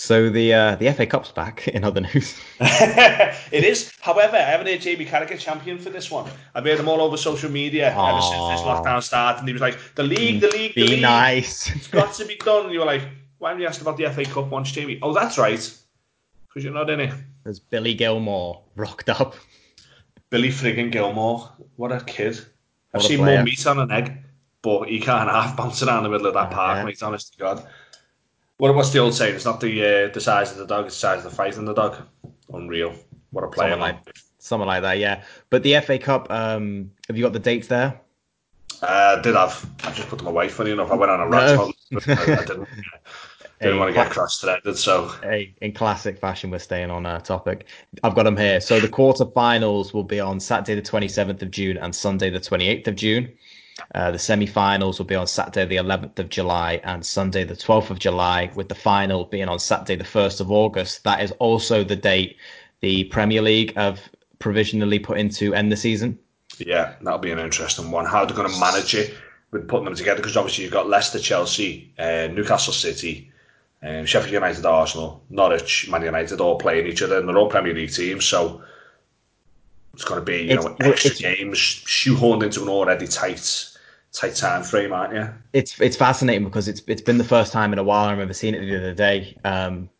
so 0.00 0.30
the 0.30 0.54
uh, 0.54 0.74
the 0.76 0.90
FA 0.92 1.06
Cup's 1.06 1.30
back. 1.30 1.68
In 1.76 1.84
other 1.84 2.00
news, 2.00 2.34
it 2.60 3.64
is. 3.64 3.92
However, 4.00 4.36
I 4.36 4.40
haven't 4.40 4.66
heard 4.66 4.80
Jamie 4.80 5.04
Carragher 5.04 5.38
champion 5.38 5.78
for 5.78 5.90
this 5.90 6.10
one. 6.10 6.30
I've 6.54 6.64
heard 6.64 6.80
him 6.80 6.88
all 6.88 7.00
over 7.02 7.16
social 7.16 7.50
media 7.50 7.88
ever 7.90 8.20
since 8.22 8.48
this 8.48 8.60
lockdown 8.66 9.02
started, 9.02 9.40
and 9.40 9.48
he 9.48 9.52
was 9.52 9.62
like, 9.62 9.76
"The 9.94 10.02
league, 10.02 10.40
the 10.40 10.48
league, 10.48 10.74
the 10.74 10.82
be 10.82 10.88
league, 10.88 11.02
nice. 11.02 11.70
it's 11.74 11.88
got 11.88 12.14
to 12.14 12.24
be 12.24 12.36
done." 12.44 12.64
And 12.64 12.72
you 12.72 12.80
were 12.80 12.86
like, 12.86 13.02
"Why 13.38 13.50
haven't 13.50 13.60
you 13.62 13.68
asked 13.68 13.82
about 13.82 13.96
the 13.98 14.08
FA 14.10 14.24
Cup 14.24 14.48
once, 14.48 14.72
Jamie?" 14.72 14.98
Oh, 15.02 15.12
that's 15.12 15.36
right. 15.38 15.60
because 16.48 16.64
you're 16.64 16.72
not 16.74 16.88
in 16.90 17.00
it. 17.00 17.14
There's 17.44 17.60
Billy 17.60 17.94
Gilmour 17.94 18.60
rocked 18.76 19.08
up. 19.10 19.34
Billy 20.30 20.48
friggin' 20.48 20.90
Gilmour, 20.92 21.48
what 21.76 21.92
a 21.92 22.00
kid! 22.04 22.40
I've 22.94 23.00
a 23.02 23.04
seen 23.04 23.18
player. 23.18 23.36
more 23.36 23.44
meat 23.44 23.66
on 23.66 23.78
an 23.80 23.90
egg, 23.90 24.16
but 24.62 24.88
he 24.88 24.98
can't 25.00 25.28
half 25.28 25.56
bounce 25.56 25.82
around 25.82 26.04
the 26.04 26.08
middle 26.08 26.26
of 26.26 26.34
that 26.34 26.52
Oh, 26.52 26.54
park, 26.54 26.76
yeah. 26.78 26.84
mate. 26.84 27.02
Honest 27.02 27.32
to 27.34 27.38
God. 27.38 27.66
What, 28.60 28.74
what's 28.74 28.90
the 28.90 28.98
old 28.98 29.14
saying? 29.14 29.36
It's 29.36 29.46
not 29.46 29.58
the 29.58 29.82
uh, 29.82 30.08
the 30.12 30.20
size 30.20 30.52
of 30.52 30.58
the 30.58 30.66
dog; 30.66 30.84
it's 30.84 30.94
the 30.94 31.00
size 31.00 31.24
of 31.24 31.30
the 31.30 31.36
fight 31.36 31.56
in 31.56 31.64
the 31.64 31.72
dog. 31.72 31.96
Unreal. 32.52 32.94
What 33.30 33.42
a 33.42 33.48
player, 33.48 33.70
Something 33.70 33.80
like, 33.80 33.96
something 34.38 34.66
like 34.66 34.82
that, 34.82 34.98
yeah. 34.98 35.22
But 35.48 35.62
the 35.62 35.80
FA 35.80 35.98
Cup, 35.98 36.30
um, 36.30 36.90
have 37.08 37.16
you 37.16 37.24
got 37.24 37.32
the 37.32 37.38
dates 37.38 37.68
there? 37.68 37.98
Uh, 38.82 39.16
did 39.22 39.34
have. 39.34 39.66
I 39.82 39.92
just 39.92 40.08
put 40.08 40.18
them 40.18 40.26
away. 40.26 40.50
Funny 40.50 40.72
enough, 40.72 40.90
I 40.90 40.94
went 40.94 41.10
on 41.10 41.20
a 41.20 41.28
rant 41.28 41.72
No. 41.90 42.00
I, 42.06 42.12
I 42.12 42.44
didn't. 42.44 42.68
Didn't 43.62 43.78
want 43.78 43.90
to 43.90 43.94
get 43.94 44.06
cla- 44.06 44.14
cross-threaded, 44.14 44.78
so 44.78 45.08
Hey, 45.22 45.54
in 45.60 45.72
classic 45.72 46.18
fashion, 46.18 46.50
we're 46.50 46.58
staying 46.58 46.90
on 46.90 47.04
a 47.04 47.20
topic. 47.20 47.66
I've 48.02 48.14
got 48.14 48.22
them 48.22 48.36
here. 48.36 48.58
So 48.58 48.80
the 48.80 48.88
quarterfinals 48.88 49.92
will 49.92 50.04
be 50.04 50.18
on 50.18 50.40
Saturday, 50.40 50.80
the 50.80 50.88
27th 50.88 51.42
of 51.42 51.50
June, 51.50 51.76
and 51.76 51.94
Sunday, 51.94 52.30
the 52.30 52.40
28th 52.40 52.86
of 52.86 52.96
June. 52.96 53.30
Uh, 53.94 54.10
the 54.10 54.18
semi-finals 54.18 54.98
will 54.98 55.06
be 55.06 55.14
on 55.14 55.26
Saturday, 55.26 55.64
the 55.64 55.76
11th 55.76 56.18
of 56.18 56.28
July, 56.28 56.80
and 56.84 57.04
Sunday, 57.04 57.44
the 57.44 57.54
12th 57.54 57.90
of 57.90 57.98
July, 57.98 58.50
with 58.54 58.68
the 58.68 58.74
final 58.74 59.24
being 59.24 59.48
on 59.48 59.58
Saturday, 59.58 59.96
the 59.96 60.04
1st 60.04 60.40
of 60.40 60.50
August. 60.50 61.04
That 61.04 61.22
is 61.22 61.32
also 61.32 61.82
the 61.82 61.96
date 61.96 62.36
the 62.80 63.04
Premier 63.04 63.42
League 63.42 63.74
have 63.74 64.00
provisionally 64.38 64.98
put 64.98 65.18
in 65.18 65.28
to 65.30 65.54
end 65.54 65.70
the 65.70 65.76
season. 65.76 66.18
yeah, 66.58 66.94
that'll 67.02 67.18
be 67.18 67.30
an 67.30 67.38
interesting 67.38 67.90
one. 67.90 68.06
How 68.06 68.24
they're 68.24 68.36
going 68.36 68.50
to 68.50 68.60
manage 68.60 68.94
it 68.94 69.14
with 69.50 69.68
putting 69.68 69.84
them 69.84 69.94
together? 69.94 70.20
Because 70.20 70.36
obviously 70.36 70.64
you've 70.64 70.72
got 70.72 70.88
Leicester, 70.88 71.18
Chelsea, 71.18 71.92
uh, 71.98 72.28
Newcastle 72.32 72.72
City, 72.72 73.30
um, 73.82 74.04
Sheffield 74.04 74.32
United, 74.32 74.66
Arsenal, 74.66 75.22
Norwich, 75.30 75.88
Man 75.90 76.02
United, 76.02 76.40
all 76.40 76.58
playing 76.58 76.86
each 76.86 77.02
other, 77.02 77.18
and 77.18 77.28
they're 77.28 77.38
all 77.38 77.48
Premier 77.48 77.74
League 77.74 77.92
teams. 77.92 78.24
So 78.24 78.62
it's 80.00 80.08
going 80.08 80.20
to 80.20 80.24
be 80.24 80.38
you 80.38 80.50
It's- 80.58 80.64
know 80.64 80.76
extra 80.80 81.10
games 81.14 81.58
shoehorned 81.58 82.42
into 82.42 82.62
an 82.62 82.68
already 82.68 83.06
tight 83.06 83.66
tight 84.12 84.34
time 84.34 84.62
frame, 84.62 84.92
aren't 84.92 85.14
you? 85.14 85.28
it's 85.52 85.78
it's 85.80 85.96
fascinating 85.96 86.44
because 86.44 86.68
it's 86.68 86.82
it's 86.86 87.02
been 87.02 87.18
the 87.18 87.24
first 87.24 87.52
time 87.52 87.72
in 87.74 87.78
a 87.78 87.82
while. 87.84 88.06
I 88.06 88.10
remember 88.12 88.32
seeing 88.34 88.54
it 88.54 88.60
the 88.64 88.76
other 88.76 88.94
day. 88.94 89.36
Um, 89.44 89.90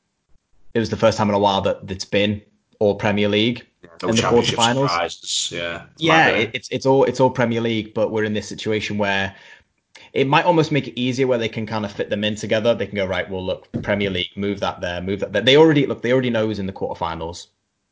it 0.74 0.78
was 0.78 0.88
the 0.90 0.96
first 0.96 1.18
time 1.18 1.28
in 1.28 1.34
a 1.34 1.38
while 1.38 1.60
that 1.62 1.80
it's 1.88 2.04
been 2.06 2.40
all 2.78 2.94
Premier 2.94 3.28
League 3.28 3.66
No 4.02 4.08
in 4.08 4.16
the 4.16 4.22
quarterfinals. 4.22 4.88
surprises. 4.88 5.50
Yeah, 5.52 5.82
It's 5.92 6.02
Yeah, 6.02 6.28
it, 6.28 6.50
it's 6.54 6.68
it's 6.70 6.86
all 6.86 7.04
it's 7.04 7.20
all 7.20 7.30
Premier 7.30 7.60
League, 7.60 7.92
but 7.92 8.10
we're 8.10 8.24
in 8.24 8.32
this 8.32 8.48
situation 8.48 8.96
where 8.96 9.34
it 10.14 10.26
might 10.26 10.44
almost 10.46 10.72
make 10.72 10.88
it 10.88 10.98
easier 10.98 11.26
where 11.26 11.38
they 11.38 11.48
can 11.48 11.66
kind 11.66 11.84
of 11.84 11.92
fit 11.92 12.08
them 12.08 12.24
in 12.24 12.34
together. 12.36 12.74
They 12.74 12.86
can 12.86 12.96
go 12.96 13.06
right. 13.06 13.28
Well, 13.30 13.44
look, 13.44 13.68
Premier 13.82 14.08
League, 14.10 14.30
move 14.34 14.58
that 14.60 14.80
there, 14.80 15.00
move 15.02 15.20
that 15.20 15.32
there. 15.34 15.42
They 15.42 15.56
already 15.56 15.86
look. 15.86 16.00
They 16.02 16.12
already 16.12 16.30
know 16.30 16.46
who's 16.46 16.58
in 16.58 16.66
the 16.66 16.72
quarterfinals. 16.72 17.48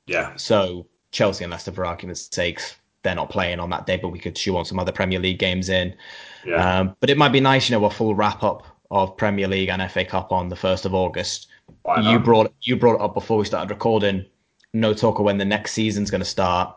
yeah, 0.07 0.35
So 0.37 0.87
Chelsea 1.11 1.45
and 1.45 1.51
Leicester, 1.51 1.73
for 1.73 1.87
argument's 1.87 2.29
sakes, 2.31 2.77
they're 3.03 3.15
not 3.15 3.31
playing 3.31 3.61
on 3.61 3.71
that 3.71 3.87
day, 3.87 3.97
but 3.97 4.09
we 4.09 4.19
could 4.19 4.37
shoe 4.37 4.57
on 4.57 4.65
some 4.65 4.79
other 4.79 4.93
Premier 4.93 5.19
League 5.19 5.39
games 5.39 5.69
in. 5.69 5.95
yeah. 6.45 6.81
Um, 6.81 6.97
but 7.01 7.11
it 7.11 7.17
might 7.17 7.33
be 7.33 7.41
nice, 7.41 7.69
you 7.69 7.79
know, 7.79 7.85
a 7.85 7.91
full 7.91 8.15
wrap 8.15 8.43
up 8.43 8.67
of 8.91 9.17
Premier 9.17 9.49
League 9.49 9.69
and 9.69 9.91
FA 9.91 10.05
Cup 10.05 10.33
on 10.33 10.49
the 10.49 10.57
first 10.57 10.85
of 10.85 10.95
August. 10.95 11.49
You 12.03 12.19
brought 12.19 12.53
you 12.63 12.77
brought 12.77 12.97
it 12.97 13.01
up 13.01 13.15
before 13.15 13.39
we 13.39 13.45
started 13.45 13.71
recording. 13.71 14.25
No 14.73 14.93
talk 14.95 15.19
of 15.19 15.25
when 15.25 15.39
the 15.39 15.45
next 15.45 15.73
season's 15.73 16.11
going 16.11 16.21
to 16.21 16.27
start. 16.27 16.75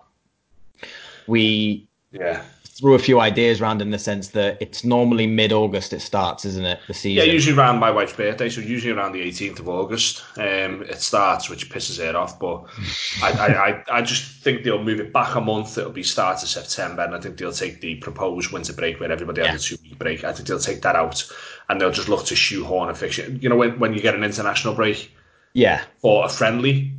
We 1.28 1.88
yeah. 2.12 2.44
Threw 2.80 2.94
a 2.94 3.00
few 3.00 3.20
ideas 3.20 3.62
around 3.62 3.82
in 3.82 3.92
the 3.92 4.00
sense 4.00 4.30
that 4.30 4.58
it's 4.62 4.84
normally 4.84 5.28
mid 5.28 5.52
August 5.52 5.92
it 5.94 6.00
starts, 6.00 6.46
isn't 6.46 6.66
it? 6.66 6.80
The 6.88 6.94
season. 6.94 7.26
Yeah, 7.26 7.32
usually 7.32 7.58
around 7.58 7.80
my 7.80 7.92
wife's 7.92 8.14
birthday, 8.14 8.50
so 8.50 8.62
usually 8.62 8.94
around 8.94 9.12
the 9.12 9.22
18th 9.22 9.60
of 9.60 9.70
August, 9.70 10.24
um, 10.38 10.84
it 10.84 11.02
starts, 11.02 11.50
which 11.50 11.70
pisses 11.70 12.04
her 12.04 12.18
off. 12.18 12.40
But 12.40 12.64
I, 13.24 13.84
I, 13.90 13.98
I, 13.98 14.02
just 14.02 14.42
think 14.42 14.64
they'll 14.64 14.84
move 14.84 15.00
it 15.00 15.12
back 15.12 15.36
a 15.36 15.42
month. 15.42 15.78
It'll 15.78 15.92
be 15.92 16.04
start 16.04 16.42
of 16.42 16.50
September, 16.50 17.04
and 17.04 17.14
I 17.14 17.20
think 17.20 17.38
they'll 17.38 17.52
take 17.52 17.82
the 17.82 17.96
proposed 17.96 18.52
winter 18.52 18.74
break 18.74 19.00
where 19.00 19.12
everybody 19.12 19.42
Yeah. 19.42 19.52
has 19.52 19.66
a 19.66 19.76
two 19.76 19.78
week 19.84 20.00
break. 20.00 20.24
I 20.24 20.32
think 20.34 20.48
they'll 20.48 20.60
take 20.60 20.82
that 20.82 20.96
out, 20.96 21.30
and 21.70 21.80
they'll 21.80 21.92
just 21.92 22.10
look 22.10 22.26
to 22.26 22.36
shoehorn 22.36 22.90
a 22.90 22.96
fixture. 22.96 23.30
You 23.30 23.50
know, 23.50 23.58
when, 23.58 23.80
when 23.80 23.94
you 23.94 24.02
get 24.02 24.16
an 24.16 24.24
international 24.24 24.74
break 24.74 25.12
yeah, 25.54 25.84
or 26.02 26.26
a 26.26 26.30
friendly, 26.30 26.94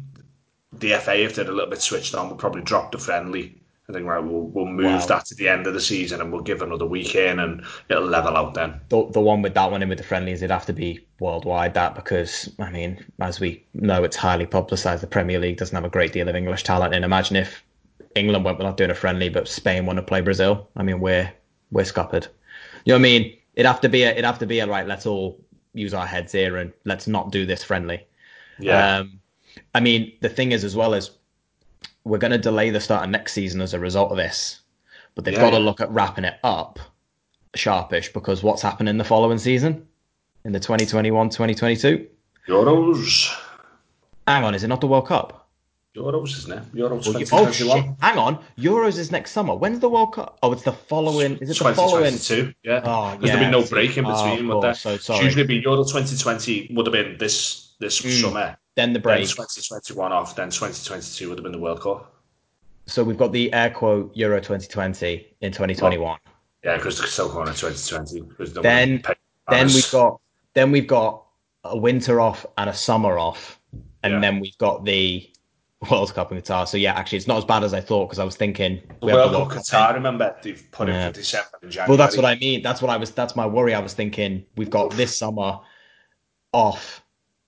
the 0.72 0.92
FA, 0.98 1.24
if 1.24 1.34
they're 1.34 1.48
a 1.48 1.52
little 1.52 1.70
bit 1.70 1.80
switched 1.80 2.14
on, 2.14 2.28
will 2.28 2.36
probably 2.36 2.62
drop 2.62 2.92
the 2.92 2.98
friendly. 2.98 3.61
I 3.88 3.92
think 3.92 4.06
right, 4.06 4.22
we'll 4.22 4.42
we'll 4.42 4.66
move 4.66 5.02
Wow. 5.02 5.06
that 5.06 5.26
to 5.26 5.34
the 5.34 5.48
end 5.48 5.66
of 5.66 5.74
the 5.74 5.80
season, 5.80 6.20
and 6.20 6.32
we'll 6.32 6.42
give 6.42 6.62
another 6.62 6.86
week 6.86 7.14
in, 7.14 7.38
and 7.40 7.64
it'll 7.88 8.04
level 8.06 8.36
out 8.36 8.54
then. 8.54 8.80
the 8.88 9.06
the 9.10 9.20
one 9.20 9.42
with 9.42 9.54
that 9.54 9.70
one 9.70 9.82
in 9.82 9.88
with 9.88 9.98
the 9.98 10.04
friendlies, 10.04 10.40
it'd 10.42 10.50
have 10.52 10.66
to 10.66 10.72
be 10.72 11.06
worldwide. 11.18 11.74
That 11.74 11.94
because 11.94 12.48
I 12.58 12.70
mean, 12.70 13.04
as 13.20 13.40
we 13.40 13.64
know, 13.74 14.04
it's 14.04 14.16
highly 14.16 14.46
publicised. 14.46 15.02
The 15.02 15.06
Premier 15.08 15.38
League 15.38 15.56
doesn't 15.58 15.74
have 15.74 15.84
a 15.84 15.88
great 15.90 16.12
deal 16.12 16.28
of 16.28 16.36
English 16.36 16.62
talent, 16.64 16.94
and 16.94 17.04
imagine 17.04 17.36
if 17.36 17.64
England 18.14 18.44
went 18.44 18.58
without 18.58 18.76
doing 18.76 18.90
a 18.90 18.94
friendly, 18.94 19.28
but 19.28 19.48
Spain 19.48 19.84
want 19.86 19.96
to 19.98 20.02
play 20.02 20.20
Brazil. 20.20 20.68
I 20.76 20.82
mean, 20.82 21.00
we're 21.00 21.32
we're 21.70 21.84
scuppered. 21.84 22.28
You 22.84 22.92
know 22.92 22.96
what 22.96 23.00
I 23.00 23.02
mean? 23.02 23.36
It'd 23.54 23.66
have 23.66 23.80
to 23.82 23.88
be 23.88 24.02
a, 24.04 24.10
it'd 24.12 24.24
have 24.24 24.38
to 24.40 24.46
be 24.46 24.60
a 24.60 24.66
right. 24.66 24.86
Let's 24.86 25.06
all 25.06 25.40
use 25.74 25.92
our 25.94 26.06
heads 26.06 26.32
here 26.32 26.56
and 26.58 26.72
let's 26.84 27.06
not 27.06 27.32
do 27.32 27.46
this 27.46 27.64
friendly. 27.64 28.06
Yeah. 28.58 28.98
Um, 28.98 29.20
I 29.74 29.80
mean, 29.80 30.12
the 30.20 30.28
thing 30.28 30.52
is, 30.52 30.64
as 30.64 30.76
well 30.76 30.94
as 30.94 31.10
we're 32.04 32.18
going 32.18 32.32
to 32.32 32.38
delay 32.38 32.70
the 32.70 32.80
start 32.80 33.04
of 33.04 33.10
next 33.10 33.32
season 33.32 33.60
as 33.60 33.74
a 33.74 33.78
result 33.78 34.10
of 34.10 34.16
this, 34.16 34.60
but 35.14 35.24
they've 35.24 35.34
Yeah, 35.34 35.40
got 35.40 35.50
to 35.50 35.58
yeah. 35.58 35.64
look 35.64 35.80
at 35.80 35.90
wrapping 35.90 36.24
it 36.24 36.34
up 36.42 36.78
sharpish 37.54 38.12
because 38.12 38.42
what's 38.42 38.62
happening 38.62 38.96
the 38.96 39.04
following 39.04 39.38
season 39.38 39.86
in 40.44 40.52
the 40.52 40.60
2021-2022? 40.60 42.06
Euros. 42.48 43.38
Hang 44.26 44.44
on, 44.44 44.54
is 44.54 44.64
it 44.64 44.68
not 44.68 44.80
the 44.80 44.86
World 44.86 45.06
Cup? 45.06 45.38
Euros, 45.94 46.38
isn't 46.38 46.52
it? 46.52 46.74
Euros 46.74 47.04
Well, 47.06 47.20
2021. 47.20 47.78
oh! 47.90 47.96
Hang 48.00 48.16
on, 48.18 48.38
Euros 48.58 48.96
is 48.98 49.12
next 49.12 49.32
summer. 49.32 49.54
When's 49.54 49.78
the 49.78 49.90
World 49.90 50.14
Cup? 50.14 50.38
Oh, 50.42 50.50
it's 50.52 50.62
the 50.62 50.72
following. 50.72 51.36
Is 51.36 51.50
it 51.50 51.58
the 51.58 51.74
following? 51.74 52.12
2022, 52.12 52.54
yeah. 52.64 52.80
Oh, 52.84 53.16
There's 53.20 53.38
been 53.38 53.50
no 53.50 53.62
break 53.66 53.98
in 53.98 54.06
Oh, 54.06 54.34
between. 54.34 54.50
course, 54.50 54.80
so 54.80 54.94
It's 54.94 55.04
sorry. 55.04 55.24
usually 55.26 55.44
be 55.44 55.56
Euro 55.56 55.84
2020 55.84 56.68
would 56.74 56.86
have 56.86 56.92
been 56.94 57.18
this 57.18 57.74
this 57.78 58.00
Mm, 58.00 58.20
summer. 58.22 58.56
Then 58.74 58.92
the 58.92 58.98
break. 58.98 59.26
Then 59.26 59.36
break. 59.36 59.48
2021 59.48 60.12
off. 60.12 60.34
Then 60.36 60.48
2022 60.48 61.28
would 61.28 61.38
have 61.38 61.42
been 61.42 61.52
the 61.52 61.58
World 61.58 61.80
Cup. 61.82 62.14
So 62.86 63.04
we've 63.04 63.18
got 63.18 63.32
the 63.32 63.52
air 63.52 63.70
quote 63.70 64.14
Euro 64.16 64.38
2020 64.40 65.36
in 65.40 65.52
2021. 65.52 66.18
Yeah, 66.64 66.76
because 66.76 66.98
they're 66.98 67.06
still 67.06 67.28
calling 67.28 67.48
it 67.48 67.56
2020. 67.56 68.22
Because 68.28 68.52
Then- 68.54 69.02
then 69.48 69.66
we've 69.66 69.90
got 69.90 70.20
then 70.54 70.70
we've 70.70 70.86
got 70.86 71.24
a 71.64 71.76
winter 71.76 72.20
off 72.20 72.44
and 72.58 72.68
a 72.68 72.74
summer 72.74 73.18
off, 73.18 73.58
and 74.02 74.14
Yeah. 74.14 74.20
then 74.20 74.40
we've 74.40 74.56
got 74.58 74.84
the 74.84 75.28
World 75.90 76.12
Cup 76.14 76.30
in 76.30 76.38
Qatar. 76.38 76.68
So 76.68 76.76
yeah, 76.76 76.92
actually, 76.94 77.18
it's 77.18 77.26
not 77.26 77.38
as 77.38 77.44
bad 77.44 77.64
as 77.64 77.72
I 77.74 77.80
thought 77.80 78.06
because 78.06 78.18
I 78.18 78.24
was 78.24 78.36
thinking 78.36 78.80
we 79.00 79.12
World 79.12 79.30
Cup 79.32 79.38
World 79.38 79.50
Cup 79.52 79.62
Qatar. 79.62 79.94
Remember, 79.94 80.36
they've 80.42 80.64
put 80.70 80.88
Yeah. 80.88 81.06
it 81.08 81.14
for 81.14 81.20
December 81.20 81.48
and 81.62 81.70
January. 81.72 81.88
Well, 81.88 81.98
that's 81.98 82.16
what 82.16 82.24
I 82.26 82.36
mean. 82.36 82.62
That's 82.62 82.80
what 82.82 82.90
I 82.90 82.96
was. 82.96 83.10
That's 83.10 83.34
my 83.34 83.46
worry. 83.46 83.74
I 83.74 83.80
was 83.80 83.94
thinking 83.94 84.44
we've 84.56 84.70
got 84.70 84.90
this 84.92 85.16
summer 85.16 85.58
off, 86.52 87.01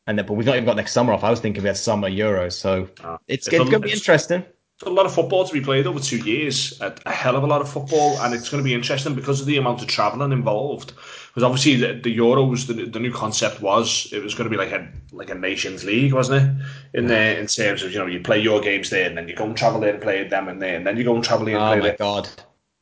and 0.07 0.19
then 0.19 0.27
but 0.27 0.35
we've 0.35 0.47
not 0.47 0.57
even 0.57 0.67
got 0.67 0.77
next 0.77 0.93
summer 0.93 1.13
off. 1.13 1.25
I 1.25 1.31
was 1.31 1.41
thinking 1.41 1.63
we 1.63 1.69
had 1.69 1.77
summer 1.77 2.09
Euros, 2.11 2.53
so 2.53 2.89
Ah. 3.03 3.19
it's, 3.29 3.47
If 3.49 3.55
it's 3.55 3.59
going 3.59 3.71
to 3.73 3.79
be 3.81 3.89
it's- 3.91 4.01
interesting. 4.01 4.45
a 4.85 4.91
lot 4.91 5.07
of 5.07 5.15
football 5.15 5.47
to 5.47 5.53
be 5.53 5.61
played 5.63 5.87
over 5.87 6.01
two 6.01 6.19
years. 6.19 6.79
A, 6.83 6.93
a 7.07 7.13
hell 7.13 7.37
of 7.37 7.43
a 7.43 7.47
lot 7.47 7.61
of 7.63 7.69
football, 7.71 8.19
and 8.21 8.35
it's 8.35 8.49
going 8.51 8.63
to 8.63 8.65
be 8.65 8.75
interesting 8.75 9.15
because 9.15 9.41
of 9.41 9.47
the 9.47 9.57
amount 9.57 9.81
of 9.81 9.87
travelling 9.89 10.33
involved. 10.33 10.93
Because 11.29 11.43
obviously 11.43 11.77
the, 11.77 11.99
the 12.03 12.15
Euros, 12.19 12.67
the, 12.67 12.85
the 12.85 12.99
new 13.01 13.13
concept 13.13 13.63
was 13.63 14.09
it 14.13 14.23
was 14.23 14.35
going 14.35 14.51
to 14.51 14.51
be 14.51 14.57
like 14.63 14.73
a 14.73 14.87
like 15.13 15.31
a 15.31 15.35
Nations 15.35 15.85
League, 15.85 16.13
wasn't 16.13 16.43
it? 16.43 16.99
In 16.99 17.07
there, 17.07 17.39
in 17.39 17.47
terms 17.47 17.83
of 17.83 17.93
you 17.93 17.99
know 17.99 18.07
you 18.07 18.21
play 18.21 18.39
your 18.41 18.61
games 18.61 18.91
there, 18.91 19.07
and 19.07 19.17
then 19.17 19.27
you 19.29 19.35
go 19.35 19.45
and 19.45 19.57
travel 19.57 19.81
there 19.81 19.95
and 19.95 20.03
play 20.03 20.27
them 20.29 20.49
and 20.49 20.61
there, 20.61 20.77
and 20.77 20.87
then 20.87 20.97
you 20.99 21.05
go 21.05 21.15
and 21.15 21.25
travel 21.25 21.47
there 21.47 21.57
and 21.57 21.65
Oh 21.65 21.69
play 21.69 21.79
my 21.81 21.87
there. 21.89 21.97
god! 21.97 22.29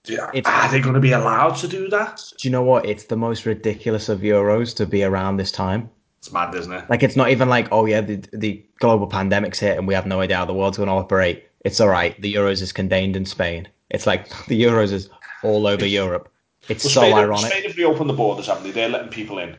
Yeah, 0.07 0.31
Are 0.47 0.71
they 0.73 0.81
going 0.81 0.95
to 0.95 1.01
be 1.01 1.13
allowed 1.13 1.57
to 1.59 1.69
do 1.69 1.89
that? 1.91 2.21
Do 2.39 2.49
you 2.49 2.51
know 2.51 2.63
what? 2.65 2.85
It's 2.87 3.05
the 3.05 3.17
most 3.17 3.47
ridiculous 3.47 4.09
of 4.09 4.21
Euros 4.21 4.75
to 4.77 4.87
be 4.87 5.05
around 5.05 5.37
this 5.37 5.53
time. 5.53 5.89
It's 6.23 6.31
mad, 6.31 6.55
isn't 6.55 6.73
it? 6.73 6.89
Like 6.89 7.03
it's 7.03 7.17
not 7.17 7.31
even 7.31 7.49
like, 7.49 7.67
oh 7.73 7.85
yeah, 7.85 8.01
the 8.01 8.23
the 8.33 8.65
global 8.79 9.09
pandemic's 9.09 9.59
hit 9.59 9.77
and 9.77 9.89
we 9.89 9.95
have 9.95 10.07
no 10.07 10.21
idea 10.21 10.37
how 10.37 10.45
the 10.45 10.55
world's 10.55 10.77
going 10.77 10.87
to 10.87 10.93
operate. 10.93 11.49
It's 11.65 11.81
all 11.81 11.89
right. 11.89 12.21
The 12.23 12.33
Euros 12.33 12.63
is 12.63 12.73
contained 12.73 13.17
in 13.17 13.27
Spain. 13.27 13.67
It's 13.91 14.07
like 14.07 14.29
the 14.47 14.63
Euros 14.63 14.93
is 14.93 15.11
all 15.43 15.67
over 15.67 15.85
Europe. 15.85 16.33
It's 16.69 16.85
Well, 16.85 16.93
so 16.93 17.01
Spain, 17.01 17.15
ironic. 17.15 17.51
Spain 17.51 17.65
have 17.65 17.77
reopened 17.77 18.09
the 18.09 18.15
borders, 18.15 18.47
haven't 18.47 18.63
they? 18.63 18.71
They're 18.71 18.89
letting 18.89 19.09
people 19.09 19.41
in 19.41 19.57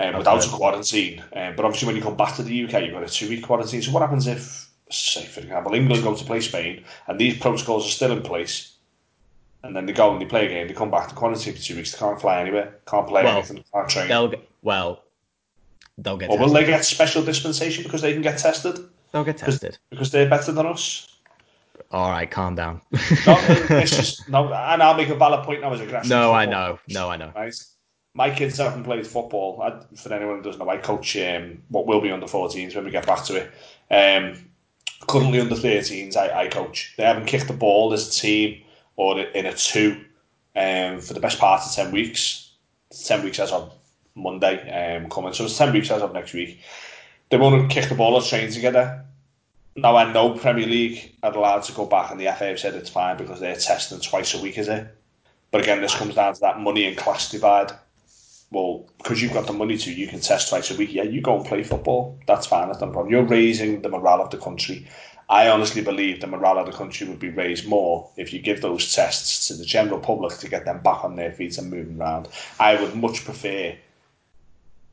um, 0.00 0.18
without 0.18 0.44
a 0.44 0.48
quarantine. 0.48 1.22
Um, 1.32 1.54
but 1.54 1.64
obviously, 1.64 1.86
when 1.86 1.94
you 1.94 2.02
come 2.02 2.16
back 2.16 2.34
to 2.36 2.42
the 2.42 2.64
UK, 2.64 2.82
you've 2.82 2.92
got 2.92 3.04
a 3.04 3.08
two 3.08 3.28
week 3.28 3.44
quarantine. 3.44 3.80
So, 3.80 3.92
what 3.92 4.02
happens 4.02 4.26
if, 4.26 4.68
say, 4.90 5.24
for 5.26 5.42
example, 5.42 5.74
England 5.74 6.02
go 6.02 6.16
to 6.16 6.24
play 6.24 6.40
Spain 6.40 6.82
and 7.06 7.20
these 7.20 7.38
protocols 7.38 7.86
are 7.86 7.90
still 7.90 8.10
in 8.10 8.22
place? 8.22 8.72
And 9.62 9.76
then 9.76 9.86
they 9.86 9.92
go 9.92 10.10
and 10.10 10.20
they 10.20 10.26
play 10.26 10.46
a 10.46 10.48
game, 10.48 10.66
they 10.66 10.74
come 10.74 10.90
back 10.90 11.08
to 11.08 11.14
quarantine 11.14 11.54
for 11.54 11.62
two 11.62 11.76
weeks, 11.76 11.92
they 11.92 11.98
can't 11.98 12.20
fly 12.20 12.40
anywhere, 12.40 12.80
can't 12.84 13.06
play 13.06 13.22
Well, 13.22 13.38
anything, 13.38 13.64
can't 13.72 13.88
train. 13.88 14.08
They'll 14.08 14.34
well, 14.60 15.03
they'll 15.98 16.16
get 16.16 16.30
Or 16.30 16.38
will 16.38 16.50
they 16.50 16.64
get 16.64 16.84
special 16.84 17.22
dispensation 17.22 17.84
because 17.84 18.02
they 18.02 18.12
can 18.12 18.22
get 18.22 18.38
tested? 18.38 18.78
They'll 19.12 19.24
get 19.24 19.38
tested. 19.38 19.78
Because 19.90 20.10
they're 20.10 20.28
better 20.28 20.52
than 20.52 20.66
us? 20.66 21.08
All 21.90 22.10
right, 22.10 22.28
calm 22.30 22.54
down. 22.54 22.80
No, 22.92 22.98
it's 23.70 23.96
just, 23.96 24.28
no, 24.28 24.52
and 24.52 24.82
I'll 24.82 24.96
make 24.96 25.08
a 25.08 25.14
valid 25.14 25.44
point 25.44 25.60
now 25.60 25.72
as 25.72 25.80
aggressive. 25.80 26.10
no, 26.10 26.32
I 26.32 26.46
know. 26.46 26.78
No, 26.88 27.08
I 27.08 27.16
know. 27.16 27.32
Right? 27.34 27.54
my 28.14 28.30
kids 28.30 28.58
haven't 28.58 28.84
played 28.84 29.06
football. 29.06 29.60
I, 29.60 29.80
for 29.96 30.12
anyone 30.12 30.36
who 30.36 30.42
doesn't 30.42 30.64
know, 30.64 30.70
I 30.70 30.78
coach 30.78 31.16
um, 31.16 31.62
what 31.68 31.86
will 31.86 32.00
be 32.00 32.12
under 32.12 32.26
14s 32.26 32.74
when 32.74 32.84
we 32.84 32.90
get 32.90 33.06
back 33.06 33.24
to 33.24 33.36
it. 33.36 33.50
Um, 33.90 34.48
currently 35.08 35.40
under 35.40 35.56
13s, 35.56 36.16
I, 36.16 36.44
I 36.44 36.48
coach. 36.48 36.94
They 36.96 37.02
haven't 37.02 37.26
kicked 37.26 37.48
the 37.48 37.54
ball 37.54 37.92
as 37.92 38.08
a 38.08 38.12
team 38.12 38.62
or 38.96 39.18
in 39.18 39.46
a 39.46 39.52
two 39.52 40.04
um, 40.54 41.00
for 41.00 41.12
the 41.14 41.20
best 41.20 41.38
part 41.38 41.62
of 41.62 41.72
10 41.72 41.90
weeks. 41.90 42.52
10 43.04 43.24
weeks 43.24 43.40
as 43.40 43.50
of 43.50 43.74
Monday 44.14 44.96
um, 44.96 45.08
coming. 45.10 45.32
So 45.32 45.44
it's 45.44 45.58
10 45.58 45.72
weeks 45.72 45.90
as 45.90 46.02
of 46.02 46.12
next 46.12 46.32
week. 46.32 46.60
They 47.30 47.36
want 47.36 47.68
to 47.68 47.74
kick 47.74 47.88
the 47.88 47.94
ball 47.94 48.14
or 48.14 48.22
train 48.22 48.50
together. 48.50 49.04
Now 49.76 49.96
I 49.96 50.12
know 50.12 50.34
Premier 50.34 50.66
League 50.66 51.16
are 51.22 51.32
allowed 51.32 51.64
to 51.64 51.72
go 51.72 51.86
back 51.86 52.10
and 52.10 52.20
the 52.20 52.26
FA 52.26 52.46
have 52.46 52.60
said 52.60 52.74
it's 52.74 52.90
fine 52.90 53.16
because 53.16 53.40
they're 53.40 53.56
testing 53.56 54.00
twice 54.00 54.34
a 54.34 54.40
week, 54.40 54.58
is 54.58 54.68
it? 54.68 54.86
But 55.50 55.62
again, 55.62 55.80
this 55.80 55.94
comes 55.94 56.14
down 56.14 56.34
to 56.34 56.40
that 56.40 56.60
money 56.60 56.86
and 56.86 56.96
class 56.96 57.30
divide 57.30 57.72
well, 58.54 58.86
because 58.98 59.20
you've 59.20 59.32
got 59.32 59.46
the 59.46 59.52
money 59.52 59.76
to, 59.76 59.92
you 59.92 60.06
can 60.06 60.20
test 60.20 60.48
twice 60.48 60.70
a 60.70 60.76
week. 60.76 60.92
Yeah, 60.92 61.02
you 61.02 61.20
go 61.20 61.36
and 61.36 61.44
play 61.44 61.64
football. 61.64 62.18
That's 62.26 62.46
fine. 62.46 62.68
That's 62.68 62.80
not 62.80 62.90
a 62.90 62.92
problem. 62.92 63.12
You're 63.12 63.24
raising 63.24 63.82
the 63.82 63.88
morale 63.88 64.22
of 64.22 64.30
the 64.30 64.38
country. 64.38 64.86
I 65.28 65.48
honestly 65.48 65.82
believe 65.82 66.20
the 66.20 66.26
morale 66.26 66.58
of 66.58 66.66
the 66.66 66.72
country 66.72 67.08
would 67.08 67.18
be 67.18 67.30
raised 67.30 67.66
more 67.66 68.10
if 68.16 68.32
you 68.32 68.40
give 68.40 68.60
those 68.60 68.94
tests 68.94 69.48
to 69.48 69.54
the 69.54 69.64
general 69.64 69.98
public 69.98 70.38
to 70.38 70.48
get 70.48 70.66
them 70.66 70.80
back 70.82 71.04
on 71.04 71.16
their 71.16 71.32
feet 71.32 71.58
and 71.58 71.70
moving 71.70 72.00
around. 72.00 72.28
I 72.60 72.80
would 72.80 72.94
much 72.94 73.24
prefer, 73.24 73.74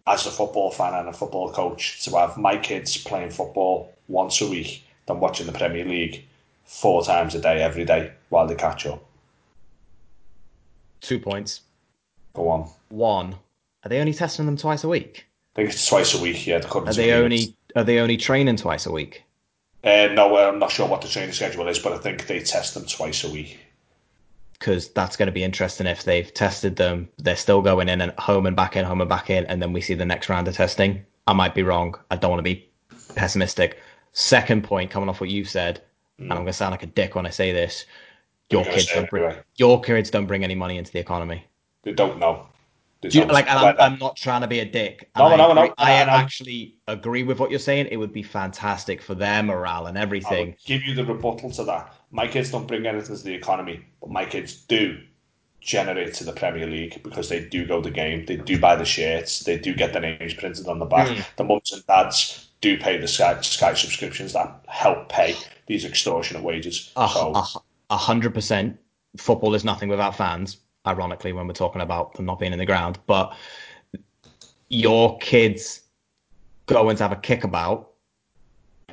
as 0.08 0.26
a 0.26 0.32
football 0.32 0.72
fan 0.72 0.94
and 0.94 1.10
a 1.10 1.14
football 1.14 1.52
coach, 1.52 2.04
to 2.04 2.18
have 2.18 2.38
my 2.38 2.58
kids 2.58 2.98
playing 2.98 3.32
football 3.32 3.94
once 4.08 4.42
a 4.42 4.50
week 4.50 4.84
than 5.06 5.20
watching 5.20 5.46
the 5.46 5.54
Premier 5.54 5.86
League 5.86 6.26
four 6.66 7.04
times 7.04 7.36
a 7.36 7.42
day, 7.42 7.62
every 7.62 7.86
day, 7.86 8.12
while 8.30 8.48
they 8.48 8.56
catch 8.56 8.86
up. 8.86 9.04
Two 11.02 11.20
points. 11.20 11.62
Go 12.34 12.48
on. 12.48 12.70
One. 12.90 13.36
Are 13.84 13.90
they 13.90 14.00
only 14.00 14.14
testing 14.14 14.46
them 14.46 14.58
twice 14.58 14.84
a 14.84 14.88
week? 14.88 15.26
I 15.54 15.56
think 15.56 15.70
it's 15.70 15.86
twice 15.86 16.14
a 16.14 16.22
week. 16.22 16.48
Yeah, 16.48 16.60
the 16.60 16.70
are 16.70 16.94
they 16.94 17.12
only 17.12 17.56
are 17.76 17.84
they 17.84 18.00
only 18.00 18.18
training 18.18 18.56
twice 18.56 18.86
a 18.86 18.92
week? 18.92 19.24
Uh, 19.84 20.10
no, 20.14 20.38
I'm 20.38 20.60
not 20.60 20.72
sure 20.72 20.88
what 20.88 21.02
the 21.02 21.08
training 21.08 21.34
schedule 21.34 21.68
is, 21.68 21.80
but 21.80 21.94
I 21.94 21.98
think 21.98 22.28
they 22.28 22.40
test 22.40 22.76
them 22.76 22.86
twice 22.86 23.24
a 23.24 23.32
week. 23.32 23.60
Because 24.62 24.90
that's 24.90 25.18
going 25.18 25.26
to 25.26 25.32
be 25.32 25.44
interesting 25.44 25.88
if 25.88 26.04
they've 26.04 26.32
tested 26.32 26.76
them, 26.76 27.10
they're 27.18 27.36
still 27.36 27.64
going 27.64 27.90
in 27.90 28.00
and 28.00 28.12
home 28.20 28.46
and 28.46 28.56
back 28.56 28.76
in, 28.76 28.86
home 28.86 29.02
and 29.02 29.10
back 29.10 29.32
in, 29.32 29.44
and 29.48 29.60
then 29.60 29.74
we 29.74 29.82
see 29.82 29.96
the 29.96 30.06
next 30.06 30.30
round 30.30 30.48
of 30.48 30.56
testing. 30.56 31.04
I 31.26 31.34
might 31.34 31.56
be 31.56 31.64
wrong. 31.64 31.96
I 32.12 32.16
don't 32.16 32.30
want 32.30 32.40
to 32.40 32.44
be 32.44 32.70
pessimistic. 33.16 33.80
Second 34.14 34.64
point, 34.64 34.92
coming 34.92 35.10
off 35.10 35.20
what 35.20 35.32
you've 35.32 35.50
said, 35.50 35.82
mm. 36.20 36.26
and 36.26 36.34
I'm 36.34 36.38
going 36.38 36.48
to 36.48 36.54
sound 36.54 36.72
like 36.72 36.84
a 36.84 36.88
dick 36.88 37.16
when 37.16 37.26
I 37.26 37.32
say 37.32 37.52
this. 37.52 37.86
Your 38.52 38.64
kids 38.64 38.86
don't 38.94 39.10
bring 39.10 39.36
your 39.56 39.82
kids 39.82 40.12
don't 40.12 40.28
bring 40.28 40.44
any 40.44 40.56
money 40.56 40.78
into 40.78 40.92
the 40.92 41.00
economy. 41.00 41.44
They 41.82 41.94
don't 41.94 42.20
know. 42.20 42.48
You, 43.04 43.26
like, 43.26 43.48
I'm, 43.50 43.76
I'm, 43.80 43.98
not 43.98 44.16
trying 44.16 44.42
to 44.42 44.48
be 44.48 44.60
a 44.60 44.66
dick. 44.66 45.10
No, 45.18 45.36
no, 45.36 45.36
no, 45.36 45.54
no, 45.54 45.74
I 45.80 45.94
actually 45.94 46.76
agree 46.88 47.24
with 47.24 47.40
what 47.40 47.50
you're 47.50 47.58
saying. 47.58 47.88
It 47.90 47.98
would 47.98 48.14
be 48.14 48.22
fantastic 48.22 49.02
for 49.02 49.16
their 49.16 49.42
morale 49.42 49.88
and 49.88 49.98
everything. 49.98 50.56
give 50.66 50.84
you 50.84 50.94
the 50.94 51.04
rebuttal 51.04 51.50
to 51.52 51.64
that. 51.64 51.96
My 52.12 52.28
kids 52.28 52.52
don't 52.52 52.68
bring 52.68 52.86
anything 52.86 53.16
to 53.16 53.24
the 53.24 53.34
economy, 53.34 53.86
but 54.00 54.10
my 54.10 54.26
kids 54.26 54.56
do 54.56 55.00
generate 55.62 56.14
to 56.16 56.24
the 56.24 56.34
Premier 56.34 56.66
League 56.66 57.02
because 57.04 57.30
they 57.30 57.40
do 57.46 57.66
go 57.66 57.82
to 57.82 57.90
the 57.90 57.96
game, 57.96 58.26
they 58.26 58.36
do 58.36 58.60
buy 58.60 58.76
the 58.76 58.86
shirts, 58.86 59.42
they 59.42 59.58
do 59.58 59.74
get 59.74 59.94
their 59.94 60.02
names 60.02 60.34
printed 60.34 60.68
on 60.68 60.80
the 60.80 60.86
back. 60.86 61.08
Mm. 61.08 61.26
The 61.38 61.44
mums 61.44 61.72
and 61.72 61.86
dads 61.86 62.50
do 62.62 62.78
pay 62.78 62.98
the 62.98 63.08
Sky, 63.08 63.40
Sky 63.42 63.74
subscriptions 63.74 64.34
that 64.34 64.66
help 64.68 65.10
pay 65.10 65.36
these 65.68 65.86
extortionate 65.86 66.44
wages. 66.44 66.92
A 66.96 67.08
so, 67.08 67.62
hundred 67.90 68.34
percent. 68.34 68.78
Football 69.18 69.56
is 69.56 69.64
nothing 69.64 69.90
without 69.90 70.16
fans 70.16 70.58
ironically, 70.86 71.34
when 71.34 71.48
we're 71.48 71.54
talking 71.54 71.82
about 71.82 72.14
them 72.16 72.26
not 72.26 72.40
being 72.40 72.54
in 72.54 72.60
the 72.60 72.66
ground. 72.66 73.00
But 73.08 73.36
your 74.70 75.18
kids 75.20 75.82
going 76.66 76.96
to 76.98 77.04
have 77.04 77.12
a 77.12 77.18
kickabout. 77.18 77.88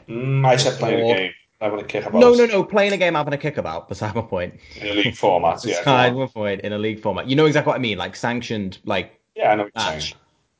Mm, 0.09 0.47
I 0.47 0.57
said 0.57 0.83
a 0.83 0.97
game. 0.97 1.33
Having 1.61 1.81
a 1.81 1.85
kickabout. 1.85 2.21
No, 2.21 2.35
no, 2.35 2.47
no. 2.47 2.63
Playing 2.63 2.93
a 2.93 2.97
game, 2.97 3.15
having 3.15 3.35
a 3.35 3.39
kickabout. 3.39 3.89
Beside 3.89 4.15
my 4.15 4.23
point. 4.23 4.55
In 4.81 4.89
a 4.89 4.93
league 4.93 5.17
format, 5.17 5.65
yeah. 5.65 5.79
Beside 5.79 6.17
my 6.17 6.27
point. 6.27 6.61
In 6.61 6.73
a 6.73 6.79
league 6.79 7.01
format. 7.01 7.29
You 7.29 7.37
know 7.37 7.47
exactly 7.47 7.71
what 7.71 7.77
I 7.77 7.81
mean. 7.81 7.99
Like 7.99 8.15
sanctioned, 8.15 8.79
like 8.85 9.21
yeah, 9.35 9.53
I 9.53 9.55
know 9.57 9.69
match, 9.75 10.13
uh, 10.13 10.17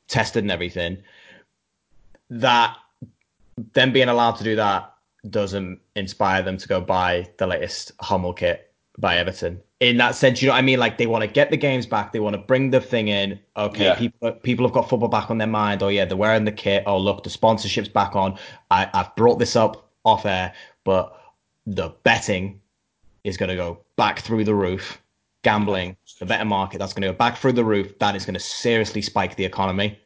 tested 0.09 0.45
and 0.45 0.51
everything. 0.51 0.99
That 2.31 2.77
them 3.73 3.93
being 3.93 4.09
allowed 4.09 4.33
to 4.33 4.45
do 4.45 4.57
that 4.57 4.93
doesn't 5.31 5.81
inspire 5.95 6.43
them 6.43 6.57
to 6.57 6.69
go 6.69 6.81
buy 6.81 7.29
the 7.39 7.47
latest 7.47 7.93
Hummel 8.01 8.33
kit 8.33 8.73
by 8.99 9.19
Everton 9.19 9.61
in 9.81 9.97
that 9.99 10.15
sense, 10.15 10.43
you 10.43 10.49
know 10.49 10.55
what 10.55 10.59
I 10.59 10.63
mean? 10.63 10.79
Like 10.79 10.99
they 10.99 11.07
want 11.07 11.23
to 11.23 11.29
get 11.29 11.51
the 11.51 11.57
games 11.57 11.87
back, 11.87 12.13
they 12.13 12.21
want 12.21 12.35
to 12.35 12.43
bring 12.43 12.71
the 12.71 12.81
thing 12.81 13.09
in. 13.09 13.39
Okay, 13.57 13.85
yeah. 13.85 13.95
people 13.95 14.33
people 14.33 14.67
have 14.67 14.75
got 14.75 14.89
football 14.89 15.09
back 15.09 15.31
on 15.31 15.39
their 15.39 15.47
mind. 15.47 15.83
Oh 15.83 15.89
yeah, 15.89 16.05
they're 16.05 16.17
wearing 16.17 16.45
the 16.45 16.53
kit. 16.53 16.83
Oh 16.87 16.99
look, 16.99 17.23
the 17.23 17.31
sponsorship's 17.31 17.89
back 17.89 18.17
on. 18.17 18.37
I, 18.71 18.89
I've 18.93 19.15
brought 19.15 19.39
this 19.39 19.55
up 19.55 19.89
off 20.05 20.27
air, 20.27 20.53
but 20.89 21.21
the 21.67 21.91
betting 22.03 22.63
is 23.23 23.37
going 23.37 23.51
to 23.51 23.57
go 23.57 23.79
back 23.97 24.21
through 24.21 24.43
the 24.43 24.55
roof. 24.55 24.99
Gambling, 25.43 25.99
the 26.19 26.25
better 26.25 26.47
market, 26.47 26.79
that's 26.79 26.95
going 26.95 27.03
to 27.03 27.09
go 27.09 27.13
back 27.13 27.37
through 27.37 27.53
the 27.53 27.65
roof. 27.65 27.99
That 27.99 28.17
is 28.17 28.25
going 28.25 28.37
to 28.37 28.41
seriously 28.41 29.03
spike 29.03 29.37
the 29.37 29.45
economy. 29.45 29.99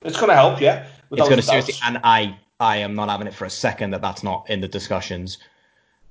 It's 0.00 0.16
going 0.16 0.30
to 0.30 0.34
help, 0.34 0.58
yeah. 0.58 0.86
It's 1.10 1.28
going 1.28 1.36
to 1.36 1.42
seriously, 1.42 1.74
and 1.84 2.00
I 2.02 2.38
I 2.60 2.78
am 2.78 2.94
not 2.94 3.10
having 3.10 3.26
it 3.26 3.34
for 3.34 3.44
a 3.44 3.50
second 3.50 3.90
that 3.90 4.00
that's 4.00 4.22
not 4.22 4.48
in 4.48 4.62
the 4.62 4.68
discussions. 4.68 5.36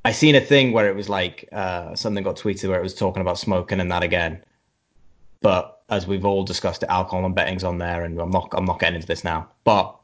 I 0.05 0.11
seen 0.11 0.35
a 0.35 0.41
thing 0.41 0.71
where 0.71 0.87
it 0.87 0.95
was 0.95 1.09
like 1.09 1.49
uh, 1.51 1.95
something 1.95 2.23
got 2.23 2.35
tweeted 2.35 2.69
where 2.69 2.79
it 2.79 2.83
was 2.83 2.93
talking 2.93 3.21
about 3.21 3.39
smoking 3.39 3.79
and 3.79 3.91
that 3.91 4.03
again. 4.03 4.43
But 5.41 5.81
as 5.89 6.05
we've 6.05 6.25
all 6.25 6.43
discussed, 6.43 6.83
alcohol 6.83 7.25
and 7.25 7.33
betting's 7.33 7.63
on 7.63 7.79
there, 7.79 8.03
and 8.03 8.21
I'm 8.21 8.29
not 8.29 8.49
I'm 8.53 8.65
not 8.65 8.79
getting 8.79 8.97
into 8.97 9.07
this 9.07 9.23
now. 9.23 9.49
But 9.63 9.97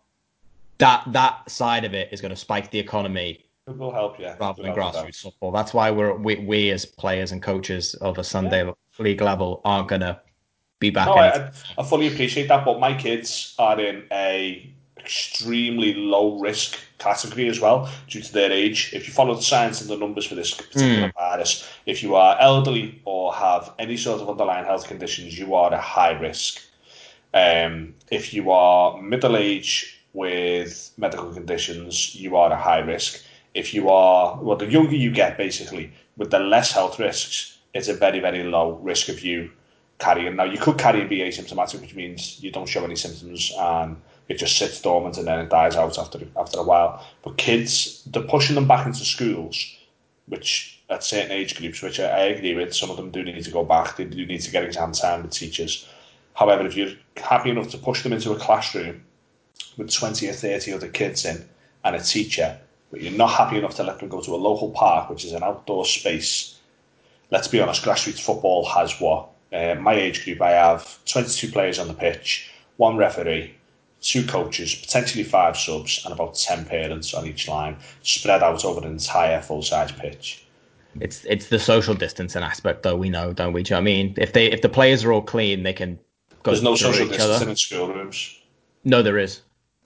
that 0.79 1.03
that 1.13 1.49
side 1.49 1.85
of 1.85 1.93
it 1.93 2.09
is 2.11 2.19
going 2.19 2.31
to 2.31 2.35
spike 2.35 2.71
the 2.71 2.79
economy. 2.79 3.43
It 3.67 3.77
will 3.77 3.91
help, 3.91 4.17
yeah. 4.19 4.35
Rather 4.39 4.63
than 4.63 4.73
grassroots 4.73 5.21
football. 5.21 5.51
That's 5.51 5.73
why 5.73 5.91
we're 5.91 6.15
we, 6.15 6.37
we 6.37 6.71
as 6.71 6.85
players 6.85 7.33
and 7.33 7.41
coaches 7.41 7.95
of 7.95 8.17
a 8.17 8.23
Sunday 8.23 8.65
yeah. 8.65 8.71
league 8.99 9.21
level 9.21 9.61
aren't 9.65 9.89
going 9.89 10.01
to 10.01 10.19
be 10.79 10.89
back. 10.89 11.07
No, 11.07 11.15
I, 11.15 11.51
I 11.77 11.83
fully 11.83 12.07
appreciate 12.07 12.47
that, 12.47 12.63
but 12.63 12.79
my 12.79 12.93
kids 12.93 13.55
are 13.59 13.79
in 13.79 14.05
a 14.11 14.73
extremely 14.99 15.93
low 15.93 16.39
risk 16.39 16.77
category 16.97 17.47
as 17.47 17.59
well 17.59 17.89
due 18.07 18.21
to 18.21 18.33
their 18.33 18.51
age. 18.51 18.91
If 18.93 19.07
you 19.07 19.13
follow 19.13 19.35
the 19.35 19.41
science 19.41 19.81
and 19.81 19.89
the 19.89 19.97
numbers 19.97 20.25
for 20.25 20.35
this 20.35 20.53
particular 20.53 21.09
mm. 21.09 21.13
virus, 21.13 21.67
if 21.85 22.01
you 22.01 22.15
are 22.15 22.37
elderly 22.39 23.01
or 23.05 23.33
have 23.33 23.73
any 23.79 23.97
sort 23.97 24.21
of 24.21 24.29
underlying 24.29 24.65
health 24.65 24.87
conditions, 24.87 25.37
you 25.37 25.55
are 25.55 25.73
at 25.73 25.79
high 25.79 26.11
risk. 26.11 26.61
Um, 27.33 27.95
if 28.11 28.33
you 28.33 28.51
are 28.51 29.01
middle 29.01 29.37
age 29.37 30.03
with 30.13 30.91
medical 30.97 31.31
conditions, 31.33 32.15
you 32.15 32.35
are 32.35 32.51
at 32.51 32.59
high 32.59 32.79
risk. 32.79 33.23
If 33.57 33.73
you 33.73 33.89
are, 33.89 34.39
well, 34.39 34.55
the 34.55 34.67
younger 34.67 34.95
you 34.95 35.11
get, 35.11 35.35
basically, 35.35 35.91
with 36.15 36.29
the 36.29 36.39
less 36.39 36.71
health 36.71 36.99
risks, 36.99 37.57
it's 37.73 37.87
a 37.87 37.93
very, 37.95 38.19
very 38.19 38.43
low 38.43 38.73
risk 38.83 39.09
of 39.09 39.21
you 39.21 39.49
carrying. 39.97 40.35
Now, 40.35 40.43
you 40.43 40.59
could 40.59 40.77
carry 40.77 41.01
and 41.01 41.09
be 41.09 41.19
asymptomatic, 41.19 41.81
which 41.81 41.95
means 41.95 42.41
you 42.43 42.51
don't 42.51 42.69
show 42.69 42.83
any 42.85 42.95
symptoms 42.95 43.51
and 43.57 43.99
it 44.29 44.35
just 44.37 44.57
sits 44.57 44.79
dormant 44.79 45.17
and 45.17 45.27
then 45.27 45.39
it 45.39 45.49
dies 45.49 45.75
out 45.75 45.97
after 45.97 46.19
after 46.37 46.59
a 46.59 46.63
while. 46.63 47.03
But 47.23 47.37
kids, 47.37 48.03
they're 48.05 48.21
pushing 48.21 48.53
them 48.53 48.67
back 48.67 48.85
into 48.85 49.03
schools, 49.03 49.75
which 50.27 50.79
at 50.91 51.03
certain 51.03 51.31
age 51.31 51.55
groups, 51.57 51.81
which 51.81 51.99
I, 51.99 52.09
I 52.09 52.23
agree 52.35 52.53
with, 52.53 52.75
some 52.75 52.91
of 52.91 52.97
them 52.97 53.09
do 53.09 53.23
need 53.23 53.43
to 53.43 53.51
go 53.51 53.63
back. 53.63 53.97
They 53.97 54.05
do 54.05 54.23
need 54.25 54.41
to 54.41 54.51
get 54.51 54.65
exam 54.65 54.91
time 54.91 55.23
with 55.23 55.31
teachers. 55.31 55.87
However, 56.35 56.67
if 56.67 56.75
you're 56.77 56.93
happy 57.15 57.49
enough 57.49 57.69
to 57.69 57.79
push 57.79 58.03
them 58.03 58.13
into 58.13 58.33
a 58.33 58.37
classroom 58.37 59.03
with 59.77 59.91
20 59.91 60.29
or 60.29 60.33
30 60.33 60.73
other 60.73 60.89
kids 60.89 61.25
in 61.25 61.49
and 61.83 61.95
a 61.95 62.01
teacher, 62.01 62.59
but 62.91 63.01
you're 63.01 63.11
not 63.11 63.31
happy 63.31 63.57
enough 63.57 63.75
to 63.75 63.83
let 63.83 63.99
them 63.99 64.09
go 64.09 64.21
to 64.21 64.35
a 64.35 64.37
local 64.37 64.71
park, 64.71 65.09
which 65.09 65.25
is 65.25 65.33
an 65.33 65.43
outdoor 65.43 65.85
space, 65.85 66.59
let's 67.31 67.47
be 67.47 67.59
honest, 67.59 67.83
grassroots 67.83 68.19
football 68.19 68.65
has 68.65 68.99
what? 68.99 69.29
Uh, 69.53 69.75
my 69.79 69.93
age 69.93 70.23
group, 70.23 70.41
I 70.41 70.51
have 70.51 70.99
22 71.05 71.51
players 71.51 71.79
on 71.79 71.87
the 71.87 71.93
pitch, 71.93 72.51
one 72.77 72.97
referee, 72.97 73.55
two 74.01 74.25
coaches, 74.25 74.75
potentially 74.75 75.23
five 75.23 75.57
subs, 75.57 76.01
and 76.03 76.13
about 76.13 76.35
10 76.35 76.65
parents 76.65 77.13
on 77.13 77.25
each 77.25 77.47
line, 77.47 77.77
spread 78.03 78.43
out 78.43 78.63
over 78.65 78.81
an 78.81 78.91
entire 78.91 79.41
full 79.41 79.61
size 79.61 79.91
pitch. 79.91 80.43
It's 80.99 81.25
it's 81.25 81.49
the 81.49 81.59
social 81.59 81.93
distancing 81.93 82.41
aspect, 82.41 82.81
though. 82.81 82.95
We 82.95 83.09
know, 83.09 83.31
don't 83.31 83.53
we? 83.53 83.61
Do 83.61 83.69
you 83.69 83.75
know 83.75 83.81
I 83.81 83.83
mean? 83.83 84.15
If 84.17 84.33
they 84.33 84.47
if 84.47 84.63
the 84.63 84.69
players 84.69 85.03
are 85.03 85.13
all 85.13 85.21
clean, 85.21 85.61
they 85.61 85.73
can 85.73 85.99
go. 86.41 86.51
There's 86.51 86.63
no 86.63 86.75
social 86.75 87.07
distancing 87.07 87.35
other. 87.35 87.49
in 87.51 87.55
schoolrooms. 87.55 88.39
No, 88.83 89.03
there 89.03 89.19
is. 89.19 89.41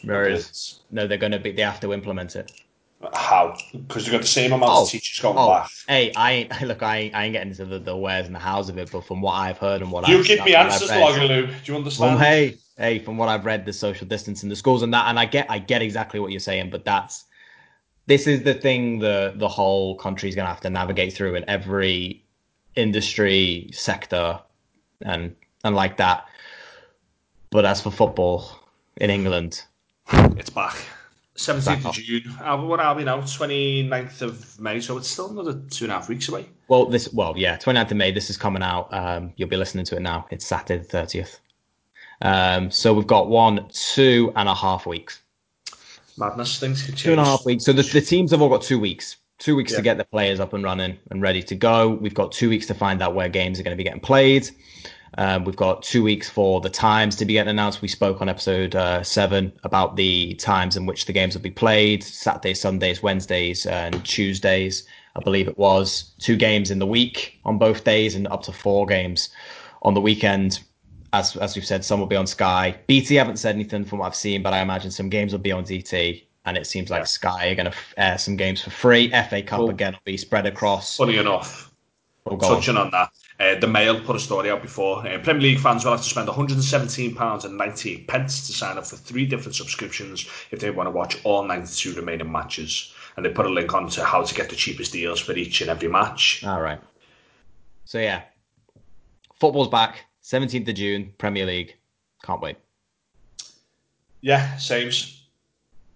There 0.06 0.26
is. 0.26 0.80
No, 0.90 1.08
they're 1.08 1.18
going 1.18 1.34
to 1.34 1.40
be. 1.40 1.52
They 1.52 1.64
have 1.64 1.82
to 1.82 1.92
implement 1.92 2.38
it. 2.38 2.52
How? 3.14 3.58
Because 3.72 4.06
they've 4.06 4.12
got 4.12 4.22
the 4.22 4.28
same 4.28 4.54
amount 4.54 4.72
oh, 4.72 4.84
of 4.84 4.90
teachers 4.90 5.20
going 5.20 5.38
oh, 5.38 5.50
back. 5.50 5.70
Hey, 5.88 6.12
I 6.16 6.32
ain't 6.32 6.62
look. 6.64 6.84
I 6.84 6.98
ain't, 6.98 7.16
I 7.16 7.26
ain't 7.26 7.34
getting 7.34 7.50
into 7.50 7.66
the, 7.66 7.80
the 7.80 7.96
where's 7.96 8.28
and 8.28 8.36
the 8.36 8.40
hows 8.40 8.70
of 8.70 8.78
it, 8.78 8.92
but 8.92 9.06
from 9.06 9.22
what 9.22 9.34
I've 9.34 9.58
heard 9.58 9.82
and 9.82 9.92
what 9.92 10.08
you 10.08 10.20
I've, 10.20 10.26
give 10.26 10.44
me 10.46 10.56
answers, 10.56 10.90
Logaloo. 10.90 11.48
Do 11.48 11.72
you 11.72 11.78
understand? 11.78 12.16
Well, 12.16 12.24
hey, 12.24 12.58
hey, 12.78 13.00
from 13.00 13.18
what 13.18 13.30
I've 13.30 13.46
read, 13.46 13.66
the 13.66 13.74
social 13.74 14.08
distance 14.08 14.44
in 14.44 14.50
the 14.50 14.56
schools 14.56 14.82
and 14.84 14.94
that, 14.94 15.08
and 15.08 15.20
I 15.20 15.26
get, 15.26 15.50
I 15.50 15.60
get 15.60 15.82
exactly 15.82 16.20
what 16.20 16.32
you're 16.32 16.40
saying, 16.40 16.70
but 16.70 16.86
that's 16.86 17.26
this 18.08 18.28
is 18.28 18.44
the 18.44 18.54
thing 18.54 19.00
the 19.00 19.34
the 19.38 19.48
whole 19.48 19.96
country 19.96 20.28
is 20.30 20.36
going 20.36 20.46
to 20.46 20.50
have 20.50 20.62
to 20.62 20.70
navigate 20.70 21.14
through 21.14 21.36
in 21.36 21.46
every 21.50 22.24
industry 22.76 23.70
sector 23.74 24.40
and 25.02 25.36
and 25.64 25.76
like 25.76 25.98
that 25.98 26.26
But 27.52 27.66
as 27.66 27.82
for 27.82 27.92
football 27.92 28.50
in 28.98 29.10
England, 29.10 29.64
it's 30.12 30.50
back. 30.50 30.76
17th 31.38 31.86
of 31.86 31.94
June. 31.96 32.24
Uh, 32.42 32.58
what 32.58 32.80
are 32.80 32.96
we 32.96 33.04
now? 33.04 33.22
29th 33.22 34.22
of 34.22 34.60
May. 34.60 34.80
So 34.80 34.98
it's 34.98 35.08
still 35.08 35.30
another 35.30 35.62
two 35.70 35.86
and 35.86 35.92
a 35.92 35.96
half 35.96 36.10
weeks 36.10 36.30
away. 36.30 36.48
Well, 36.68 36.86
this, 36.86 37.12
well, 37.14 37.34
yeah, 37.38 37.58
29th 37.58 37.92
of 37.92 37.98
May. 37.98 38.12
This 38.12 38.30
is 38.30 38.38
coming 38.38 38.62
out. 38.62 38.94
Um, 38.94 39.34
you'll 39.38 39.50
be 39.50 39.58
listening 39.58 39.86
to 39.86 39.96
it 39.96 40.02
now. 40.02 40.28
It's 40.30 40.46
Saturday 40.46 40.84
the 40.84 40.98
30th. 40.98 41.40
Um, 42.22 42.70
so 42.70 42.94
we've 42.94 43.08
got 43.08 43.30
one, 43.30 43.68
two 43.70 44.32
and 44.36 44.48
a 44.48 44.54
half 44.54 44.86
weeks. 44.86 45.22
Madness. 46.18 46.60
Things 46.60 46.84
could 46.84 46.96
change. 46.96 47.04
Two 47.04 47.12
and 47.12 47.22
a 47.22 47.26
half 47.26 47.46
weeks. 47.46 47.66
So 47.66 47.74
the, 47.74 47.84
the 47.84 48.02
teams 48.02 48.32
have 48.32 48.42
all 48.42 48.50
got 48.50 48.62
two 48.62 48.80
weeks. 48.80 49.18
Two 49.40 49.56
weeks 49.56 49.72
yeah. 49.72 49.78
to 49.78 49.84
get 49.84 49.98
the 49.98 50.06
players 50.06 50.40
up 50.40 50.54
and 50.54 50.64
running 50.64 51.00
and 51.10 51.22
ready 51.22 51.42
to 51.42 51.56
go. 51.56 51.90
We've 51.90 52.14
got 52.14 52.32
two 52.32 52.50
weeks 52.50 52.68
to 52.68 52.76
find 52.76 53.02
out 53.02 53.16
where 53.16 53.28
games 53.28 53.60
are 53.60 53.64
going 53.64 53.76
to 53.76 53.78
be 53.78 53.84
getting 53.84 54.00
played. 54.00 54.50
Um, 55.18 55.44
we've 55.44 55.56
got 55.56 55.84
two 55.84 56.04
weeks 56.04 56.30
for 56.30 56.62
the 56.62 56.70
times 56.70 57.16
to 57.18 57.26
be 57.26 57.34
getting 57.34 57.50
announced. 57.50 57.82
We 57.82 57.88
spoke 57.88 58.22
on 58.22 58.30
episode 58.30 58.76
uh, 58.76 59.04
seven 59.04 59.52
about 59.64 59.96
the 59.98 60.36
times 60.36 60.78
in 60.78 60.86
which 60.86 61.06
the 61.06 61.14
games 61.14 61.36
will 61.36 61.42
be 61.42 61.52
played 61.52 62.04
Saturdays, 62.04 62.62
Sundays, 62.62 63.04
Wednesdays, 63.04 63.66
and 63.66 64.04
Tuesdays. 64.06 64.88
I 65.16 65.20
believe 65.20 65.48
it 65.48 65.58
was 65.58 66.12
two 66.20 66.38
games 66.38 66.72
in 66.72 66.80
the 66.80 66.88
week 66.88 67.40
on 67.44 67.58
both 67.58 67.84
days 67.84 68.16
and 68.16 68.28
up 68.28 68.44
to 68.44 68.54
four 68.54 68.86
games 68.86 69.30
on 69.82 69.94
the 69.94 70.02
weekend. 70.02 70.60
As, 71.14 71.36
as 71.36 71.56
we've 71.56 71.66
said, 71.66 71.84
some 71.84 72.00
will 72.00 72.08
be 72.08 72.16
on 72.16 72.26
Sky. 72.26 72.78
BT 72.88 73.16
haven't 73.16 73.38
said 73.38 73.56
anything 73.56 73.84
from 73.84 74.00
what 74.00 74.08
I've 74.08 74.16
seen, 74.16 74.42
but 74.42 74.54
I 74.54 74.62
imagine 74.62 74.92
some 74.92 75.10
games 75.10 75.34
will 75.34 75.40
be 75.40 75.52
on 75.52 75.66
BT. 75.66 76.26
And 76.46 76.58
it 76.58 76.66
seems 76.66 76.90
like 76.90 77.02
yeah. 77.02 77.06
Sky 77.06 77.48
are 77.50 77.56
going 77.56 77.70
to 77.70 77.78
air 77.98 78.18
some 78.18 78.38
games 78.38 78.62
for 78.62 78.70
free. 78.70 79.10
FA 79.10 79.44
Cup 79.44 79.60
well, 79.60 79.70
again 79.70 79.92
will 79.92 80.00
be 80.06 80.18
spread 80.18 80.46
across. 80.46 80.98
Funny 80.98 81.18
enough, 81.18 81.72
oh, 82.26 82.38
touching 82.38 82.78
on. 82.78 82.86
on 82.86 82.92
that, 82.92 83.10
uh, 83.42 83.60
the 83.60 83.68
Mail 83.68 84.00
put 84.00 84.16
a 84.16 84.20
story 84.20 84.52
out 84.52 84.62
before. 84.62 85.00
Uh, 85.00 85.18
Premier 85.18 85.42
League 85.42 85.60
fans 85.60 85.84
will 85.84 85.94
have 85.94 86.04
to 86.04 86.10
spend 86.10 86.30
£117 86.30 87.46
and 87.46 87.58
98 87.58 88.08
pence 88.08 88.46
to 88.46 88.54
sign 88.54 88.78
up 88.78 88.86
for 88.86 88.98
three 88.98 89.26
different 89.26 89.56
subscriptions 89.56 90.28
if 90.52 90.60
they 90.60 90.70
want 90.70 90.86
to 90.86 90.92
watch 90.92 91.18
all 91.24 91.44
92 91.44 91.96
remaining 91.96 92.32
matches. 92.32 92.94
And 93.18 93.26
they 93.26 93.32
put 93.32 93.48
a 93.48 93.50
link 93.50 93.74
on 93.74 93.90
to 93.90 94.06
how 94.06 94.22
to 94.22 94.36
get 94.36 94.50
the 94.50 94.56
cheapest 94.56 94.94
deals 94.94 95.20
for 95.20 95.34
each 95.34 95.60
and 95.62 95.72
every 95.72 95.88
match. 95.88 96.44
All 96.46 96.62
right. 96.62 96.80
So, 97.86 98.00
yeah, 98.00 98.22
football's 99.40 99.70
back. 99.70 100.06
17th 100.24 100.70
of 100.70 100.76
June, 100.76 101.14
Premier 101.18 101.48
League. 101.48 101.76
Can't 102.24 102.42
wait. 102.42 102.58
Yeah, 104.22 104.56
saves. 104.58 105.26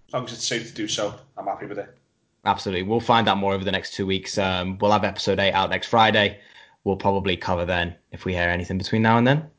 As 0.08 0.14
long 0.14 0.26
as 0.26 0.34
it's 0.34 0.48
safe 0.48 0.68
to 0.68 0.74
do 0.74 0.88
so, 0.88 1.14
I'm 1.38 1.46
happy 1.46 1.68
with 1.68 1.78
it. 1.78 1.96
Absolutely. 2.44 2.84
We'll 2.84 3.00
find 3.00 3.30
out 3.30 3.38
more 3.38 3.54
over 3.54 3.64
the 3.64 3.72
next 3.72 3.94
two 3.94 4.08
weeks. 4.08 4.40
Um, 4.40 4.80
we'll 4.80 4.92
have 4.92 5.04
episode 5.04 5.40
8 5.40 5.52
out 5.52 5.70
next 5.70 5.88
Friday 5.88 6.40
we'll 6.86 6.96
probably 6.96 7.36
cover 7.36 7.66
then 7.66 7.94
if 8.12 8.24
we 8.24 8.34
hear 8.34 8.48
anything 8.48 8.78
between 8.78 9.02
now 9.02 9.18
and 9.18 9.28
then. 9.28 9.50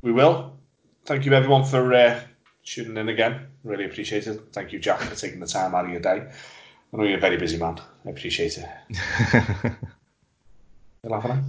We 0.00 0.12
will. 0.12 0.56
Thank 1.04 1.26
you 1.26 1.32
everyone 1.32 1.64
for 1.64 1.92
uh, 1.92 2.20
tuning 2.64 2.96
in 2.96 3.10
again. 3.10 3.46
Really 3.64 3.84
appreciate 3.84 4.26
it. 4.26 4.40
Thank 4.52 4.72
you, 4.72 4.78
Jack, 4.78 5.00
for 5.00 5.14
taking 5.14 5.40
the 5.40 5.46
time 5.46 5.74
out 5.74 5.84
of 5.84 5.90
your 5.90 6.00
day. 6.00 6.30
I 6.92 6.96
know 6.96 7.04
you're 7.04 7.18
a 7.18 7.20
very 7.20 7.36
busy 7.36 7.58
man. 7.58 7.78
I 8.06 8.10
appreciate 8.10 8.56
it. 8.56 8.66
you 11.04 11.10
laughing 11.10 11.44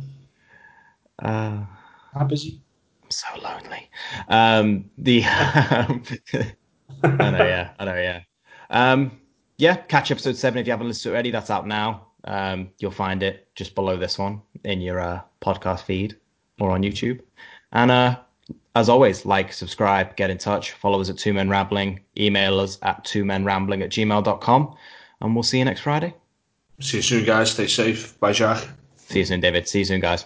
at? 1.20 1.26
Uh, 1.26 1.66
How 2.14 2.26
busy? 2.26 2.62
I'm 3.04 3.12
so 3.12 3.28
lonely. 3.42 3.90
Um, 4.28 4.90
the 4.98 5.24
I 5.26 6.02
know, 7.04 7.46
yeah, 7.46 7.72
I 7.80 7.86
know, 7.86 7.96
yeah. 7.96 8.22
Um, 8.70 9.12
yeah, 9.58 9.76
catch 9.76 10.12
episode 10.12 10.36
seven 10.36 10.60
if 10.60 10.68
you 10.68 10.72
haven't 10.72 10.88
listened 10.88 11.04
to 11.04 11.10
it 11.10 11.14
already. 11.14 11.32
That's 11.32 11.50
out 11.50 11.68
now. 11.68 12.08
Um, 12.26 12.70
you'll 12.80 12.92
find 12.92 13.24
it 13.24 13.48
just 13.56 13.76
below 13.76 13.98
this 13.98 14.20
one 14.20 14.42
in 14.64 14.82
your 14.82 15.00
uh, 15.00 15.22
podcast 15.42 15.82
feed 15.82 16.18
or 16.60 16.72
on 16.72 16.84
YouTube. 16.84 17.22
And 17.72 17.92
uh, 17.92 18.20
as 18.76 18.90
always, 18.90 19.26
like, 19.26 19.54
subscribe, 19.54 20.16
get 20.16 20.30
in 20.30 20.38
touch, 20.38 20.72
follow 20.72 21.00
us 21.02 21.10
at 21.10 21.18
Two 21.18 21.34
Men 21.34 21.50
Rambling, 21.50 22.00
email 22.18 22.60
us 22.60 22.80
at 22.82 23.04
two 23.06 23.26
men 23.26 23.46
rambling 23.46 23.82
at 23.82 23.90
gmail.com, 23.90 24.76
and 25.22 25.36
we'll 25.36 25.44
see 25.44 25.60
you 25.60 25.66
next 25.66 25.82
Friday. 25.82 26.14
See 26.80 26.98
you 26.98 27.04
soon, 27.04 27.26
guys. 27.26 27.52
Stay 27.52 27.68
safe. 27.68 28.20
Bye, 28.20 28.32
Jack. 28.32 28.66
See 28.96 29.20
you 29.20 29.26
soon, 29.26 29.42
David. 29.42 29.68
See 29.68 29.80
you 29.80 29.86
soon, 29.86 30.00
guys. 30.00 30.26